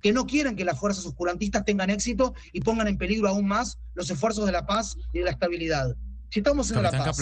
que 0.00 0.12
no 0.12 0.24
quieren 0.26 0.56
que 0.56 0.64
las 0.64 0.78
fuerzas 0.78 1.04
oscurantistas 1.04 1.64
tengan 1.64 1.90
éxito 1.90 2.34
y 2.52 2.60
pongan 2.60 2.88
en 2.88 2.96
peligro 2.96 3.28
aún 3.28 3.46
más 3.46 3.78
los 3.94 4.08
esfuerzos 4.08 4.46
de 4.46 4.52
la 4.52 4.64
paz 4.64 4.96
y 5.12 5.18
de 5.18 5.24
la 5.24 5.32
estabilidad. 5.32 5.96
Si 6.30 6.40
estamos 6.40 6.70
en 6.70 6.82
la 6.82 6.90
paz, 6.90 7.18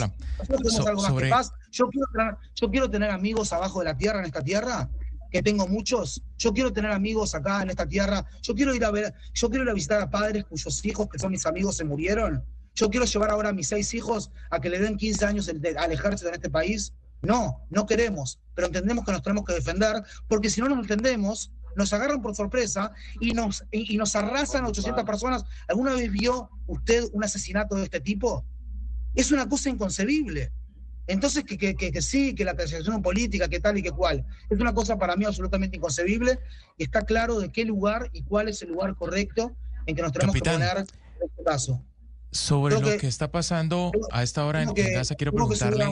algo 0.87 1.02
más 1.02 1.12
que 1.12 1.28
paz. 1.28 1.52
Yo 1.70 1.88
quiero, 1.88 2.07
tener, 2.12 2.37
yo 2.55 2.70
quiero 2.70 2.90
tener 2.90 3.11
amigos 3.11 3.52
abajo 3.52 3.81
de 3.81 3.87
la 3.87 3.96
tierra, 3.96 4.20
en 4.20 4.26
esta 4.26 4.42
tierra, 4.42 4.88
que 5.35 5.42
tengo 5.42 5.66
muchos. 5.66 6.23
Yo 6.38 6.55
quiero 6.55 6.73
tener 6.73 6.92
amigos 6.92 7.35
acá 7.35 7.61
en 7.61 7.70
esta 7.70 7.88
tierra. 7.88 8.25
Yo 8.40 8.55
quiero 8.55 8.73
ir 8.73 8.85
a 8.85 8.92
ver, 8.92 9.12
yo 9.33 9.49
quiero 9.49 9.64
ir 9.64 9.70
a 9.70 9.75
visitar 9.75 10.01
a 10.01 10.09
padres 10.09 10.44
cuyos 10.44 10.85
hijos, 10.85 11.09
que 11.09 11.18
son 11.18 11.33
mis 11.33 11.44
amigos, 11.44 11.77
se 11.77 11.83
murieron. 11.83 12.44
Yo 12.77 12.88
quiero 12.88 13.05
llevar 13.05 13.31
ahora 13.31 13.49
a 13.49 13.53
mis 13.53 13.66
seis 13.66 13.92
hijos 13.94 14.31
a 14.49 14.61
que 14.61 14.70
le 14.70 14.79
den 14.79 14.97
15 14.97 15.25
años 15.25 15.47
de 15.53 15.77
alejarse 15.77 16.25
de 16.25 16.31
este 16.31 16.51
país. 16.51 16.94
No, 17.20 17.66
no 17.68 17.85
queremos, 17.85 18.38
pero 18.55 18.68
entendemos 18.68 19.05
que 19.05 19.11
nos 19.11 19.23
tenemos 19.23 19.44
que 19.44 19.55
defender, 19.55 20.05
porque 20.29 20.49
si 20.51 20.61
no 20.61 20.68
nos 20.68 20.79
entendemos, 20.79 21.51
nos 21.75 21.92
agarran 21.92 22.23
por 22.23 22.37
sorpresa 22.37 22.92
y 23.20 23.33
nos, 23.33 23.64
y, 23.73 23.92
y 23.92 23.97
nos 23.97 24.14
arrasan 24.14 24.66
a 24.66 24.68
800 24.68 25.03
personas. 25.03 25.44
¿Alguna 25.66 25.94
vez 25.94 26.12
vio 26.12 26.49
usted 26.68 27.07
un 27.12 27.25
asesinato 27.25 27.75
de 27.75 27.83
este 27.83 27.99
tipo? 27.99 28.44
Es 29.16 29.33
una 29.33 29.49
cosa 29.49 29.68
inconcebible. 29.68 30.53
Entonces, 31.06 31.44
que, 31.44 31.58
que, 31.58 31.74
que, 31.74 32.02
sí, 32.02 32.34
que 32.34 32.44
la 32.44 32.54
percepción 32.54 33.02
política, 33.02 33.48
que 33.48 33.60
tal 33.60 33.76
y 33.76 33.82
que 33.82 33.90
cual, 33.90 34.24
es 34.48 34.58
una 34.58 34.72
cosa 34.72 34.98
para 34.98 35.16
mí 35.16 35.24
absolutamente 35.24 35.76
inconcebible 35.76 36.38
y 36.78 36.84
está 36.84 37.02
claro 37.02 37.38
de 37.40 37.52
qué 37.52 37.64
lugar 37.64 38.08
y 38.12 38.22
cuál 38.22 38.48
es 38.48 38.62
el 38.62 38.70
lugar 38.70 38.94
correcto 38.94 39.52
en 39.86 39.96
que 39.96 40.02
nos 40.02 40.12
tenemos 40.12 40.34
que 40.34 40.40
poner 40.40 40.78
en 40.78 40.84
este 41.28 41.44
caso. 41.44 41.82
Sobre 42.30 42.80
lo 42.80 42.98
que, 42.98 43.06
está 43.06 43.30
pasando 43.30 43.92
a 44.10 44.22
esta 44.22 44.44
hora 44.44 44.62
en, 44.62 44.72
Gaza, 44.74 45.14
quiero 45.14 45.32
preguntarle... 45.32 45.86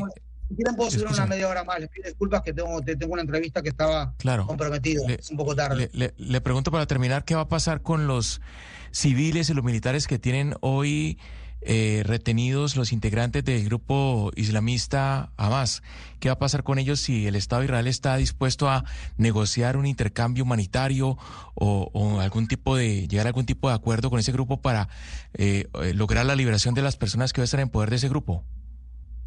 Si 0.48 0.57
quieren 0.57 0.77
puedo 0.77 0.90
subir 0.90 1.07
una 1.07 1.25
media 1.25 1.48
hora 1.48 1.64
más. 1.64 1.81
Les 1.81 1.88
pido 1.88 2.05
disculpas 2.07 2.42
que 2.42 2.53
tengo, 2.53 2.83
tengo 2.83 3.12
una 3.14 3.22
entrevista 3.22 3.62
que 3.62 3.70
estaba 3.70 4.14
claro, 4.18 4.46
comprometido. 4.46 5.09
es 5.09 5.31
un 5.31 5.38
poco 5.38 5.57
tarde. 5.57 5.88
Le, 5.94 6.12
le, 6.18 6.40
pregunto 6.42 6.70
para 6.70 6.85
terminar, 6.85 7.25
¿qué 7.25 7.35
va 7.35 7.42
a 7.42 7.48
pasar 7.48 7.81
con 7.81 8.07
los 8.07 8.42
civiles 8.90 9.48
y 9.48 9.55
los 9.55 9.64
militares 9.64 10.07
que 10.07 10.18
tienen 10.18 10.55
hoy 10.61 11.18
eh, 11.64 12.03
retenidos 12.05 12.77
los 12.77 12.92
integrantes 12.92 13.44
del 13.44 13.64
grupo 13.64 14.33
islamista 14.35 15.33
Hamas. 15.37 15.83
¿Qué 16.18 16.29
va 16.29 16.35
a 16.35 16.38
pasar 16.38 16.64
con 16.64 16.79
ellos 16.79 17.01
si 17.01 17.27
el 17.27 17.37
Estado 17.37 17.61
de 17.61 17.66
Israel 17.66 17.87
está 17.87 18.16
dispuesto 18.16 18.68
a 18.68 18.85
negociar 19.16 19.77
un 19.77 19.87
intercambio 19.87 20.44
humanitario 20.44 21.16
o, 21.55 22.20
algún 22.20 22.48
tipo 22.48 22.77
de 22.77 23.07
llegar 23.07 23.27
a 23.27 23.31
algún 23.31 23.46
tipo 23.46 23.68
de 23.68 23.75
acuerdo 23.75 24.11
con 24.11 24.18
ese 24.18 24.33
grupo 24.33 24.61
para 24.61 24.88
eh, 25.35 25.68
eh, 25.83 25.94
lograr 25.94 26.27
la 26.27 26.35
liberación 26.35 26.75
de 26.75 26.83
las 26.83 26.96
personas 26.96 27.33
que 27.33 27.40
a 27.40 27.44
estar 27.44 27.61
en 27.61 27.68
poder 27.68 27.90
de 27.90 27.96
ese 27.96 28.09
grupo? 28.09 28.44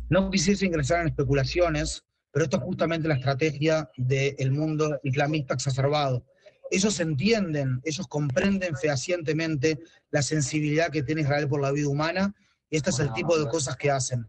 No 0.10 0.30
quisiese 0.30 0.66
ingresar 0.66 1.02
en 1.02 1.08
especulaciones, 1.08 2.04
pero 2.32 2.46
esto 2.46 2.58
es 2.58 2.64
justamente 2.64 3.08
la 3.08 3.16
estrategia 3.16 3.90
del 3.98 4.52
mundo 4.52 5.00
islamista 5.04 5.54
exacerbado 5.54 6.26
ellos 6.72 7.00
entienden, 7.00 7.82
ellos 7.84 8.08
comprenden 8.08 8.76
fehacientemente 8.76 9.80
la 10.12 10.22
sensibilidad 10.22 10.92
que 10.92 11.04
tiene 11.04 11.22
Israel 11.22 11.48
por 11.48 11.62
la 11.62 11.72
vida 11.72 11.90
humana 11.90 12.34
y 12.70 12.78
este 12.78 12.90
es 12.90 13.00
el 13.00 13.14
tipo 13.14 13.38
de 13.38 13.48
cosas 13.48 13.76
que 13.76 13.92
hacen. 13.92 14.28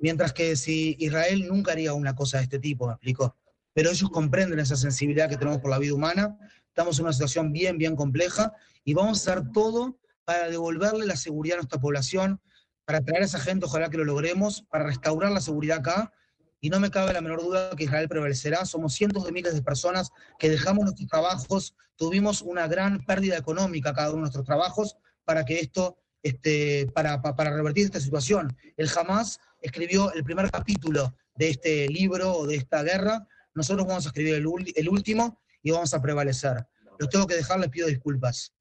Mientras 0.00 0.32
que 0.32 0.56
si 0.56 0.96
Israel 0.98 1.46
nunca 1.48 1.72
haría 1.72 1.92
una 1.92 2.14
cosa 2.14 2.38
de 2.38 2.44
este 2.44 2.58
tipo, 2.58 2.86
me 2.86 2.92
explico, 2.94 3.36
pero 3.72 3.90
ellos 3.90 4.10
comprenden 4.10 4.58
esa 4.58 4.76
sensibilidad 4.76 5.28
que 5.28 5.36
tenemos 5.36 5.60
por 5.60 5.70
la 5.70 5.78
vida 5.78 5.94
humana, 5.94 6.38
estamos 6.68 6.98
en 6.98 7.04
una 7.04 7.12
situación 7.12 7.52
bien, 7.52 7.78
bien 7.78 7.96
compleja 7.96 8.52
y 8.84 8.94
vamos 8.94 9.26
a 9.26 9.32
hacer 9.32 9.50
todo 9.52 9.98
para 10.24 10.48
devolverle 10.48 11.06
la 11.06 11.16
seguridad 11.16 11.56
a 11.56 11.60
nuestra 11.60 11.80
población, 11.80 12.40
para 12.84 13.02
traer 13.02 13.22
a 13.22 13.26
esa 13.26 13.40
gente, 13.40 13.66
ojalá 13.66 13.90
que 13.90 13.98
lo 13.98 14.04
logremos, 14.04 14.62
para 14.62 14.84
restaurar 14.84 15.32
la 15.32 15.40
seguridad 15.40 15.78
acá 15.78 16.12
y 16.60 16.70
no 16.70 16.78
me 16.78 16.90
cabe 16.90 17.12
la 17.12 17.20
menor 17.20 17.42
duda 17.42 17.70
que 17.76 17.84
Israel 17.84 18.08
prevalecerá. 18.08 18.64
Somos 18.64 18.94
cientos 18.94 19.24
de 19.24 19.32
miles 19.32 19.54
de 19.54 19.62
personas 19.62 20.10
que 20.38 20.50
dejamos 20.50 20.84
nuestros 20.84 21.08
trabajos, 21.08 21.74
tuvimos 21.96 22.42
una 22.42 22.66
gran 22.66 23.04
pérdida 23.04 23.36
económica 23.36 23.94
cada 23.94 24.08
uno 24.08 24.16
de 24.16 24.20
nuestros 24.22 24.44
trabajos 24.44 24.96
para 25.24 25.44
que 25.44 25.60
esto, 25.60 25.98
este, 26.22 26.86
para, 26.94 27.20
para 27.22 27.54
revertir 27.54 27.84
esta 27.84 28.00
situación. 28.00 28.56
El 28.76 28.90
Hamas 28.96 29.40
escribió 29.60 30.12
el 30.12 30.24
primer 30.24 30.50
capítulo 30.50 31.14
de 31.34 31.50
este 31.50 31.88
libro 31.88 32.32
o 32.32 32.46
de 32.46 32.56
esta 32.56 32.82
guerra. 32.82 33.26
Nosotros 33.54 33.86
vamos 33.86 34.06
a 34.06 34.08
escribir 34.08 34.34
el, 34.34 34.46
el 34.74 34.88
último 34.88 35.40
y 35.62 35.70
vamos 35.70 35.92
a 35.94 36.00
prevalecer. 36.00 36.66
Los 36.98 37.08
tengo 37.08 37.26
que 37.26 37.36
dejar, 37.36 37.60
les 37.60 37.70
pido 37.70 37.88
disculpas. 37.88 38.52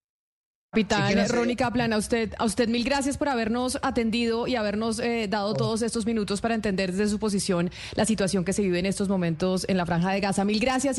Capitán 0.71 1.27
Ronnie 1.29 1.55
Kaplan, 1.55 1.93
a 1.93 1.97
usted, 1.97 2.31
a 2.37 2.45
usted 2.45 2.69
mil 2.69 2.83
gracias 2.83 3.17
por 3.17 3.27
habernos 3.27 3.79
atendido 3.81 4.45
y 4.45 4.55
habernos 4.55 4.99
eh, 4.99 5.27
dado 5.27 5.55
todos 5.55 5.81
estos 5.81 6.05
minutos 6.05 6.41
para 6.41 6.53
entender 6.53 6.91
desde 6.91 7.09
su 7.09 7.17
posición 7.17 7.71
la 7.95 8.05
situación 8.05 8.45
que 8.45 8.53
se 8.53 8.61
vive 8.61 8.77
en 8.77 8.85
estos 8.85 9.09
momentos 9.09 9.65
en 9.67 9.77
la 9.77 9.87
franja 9.87 10.11
de 10.11 10.19
Gaza. 10.19 10.45
Mil 10.45 10.59
gracias. 10.59 10.97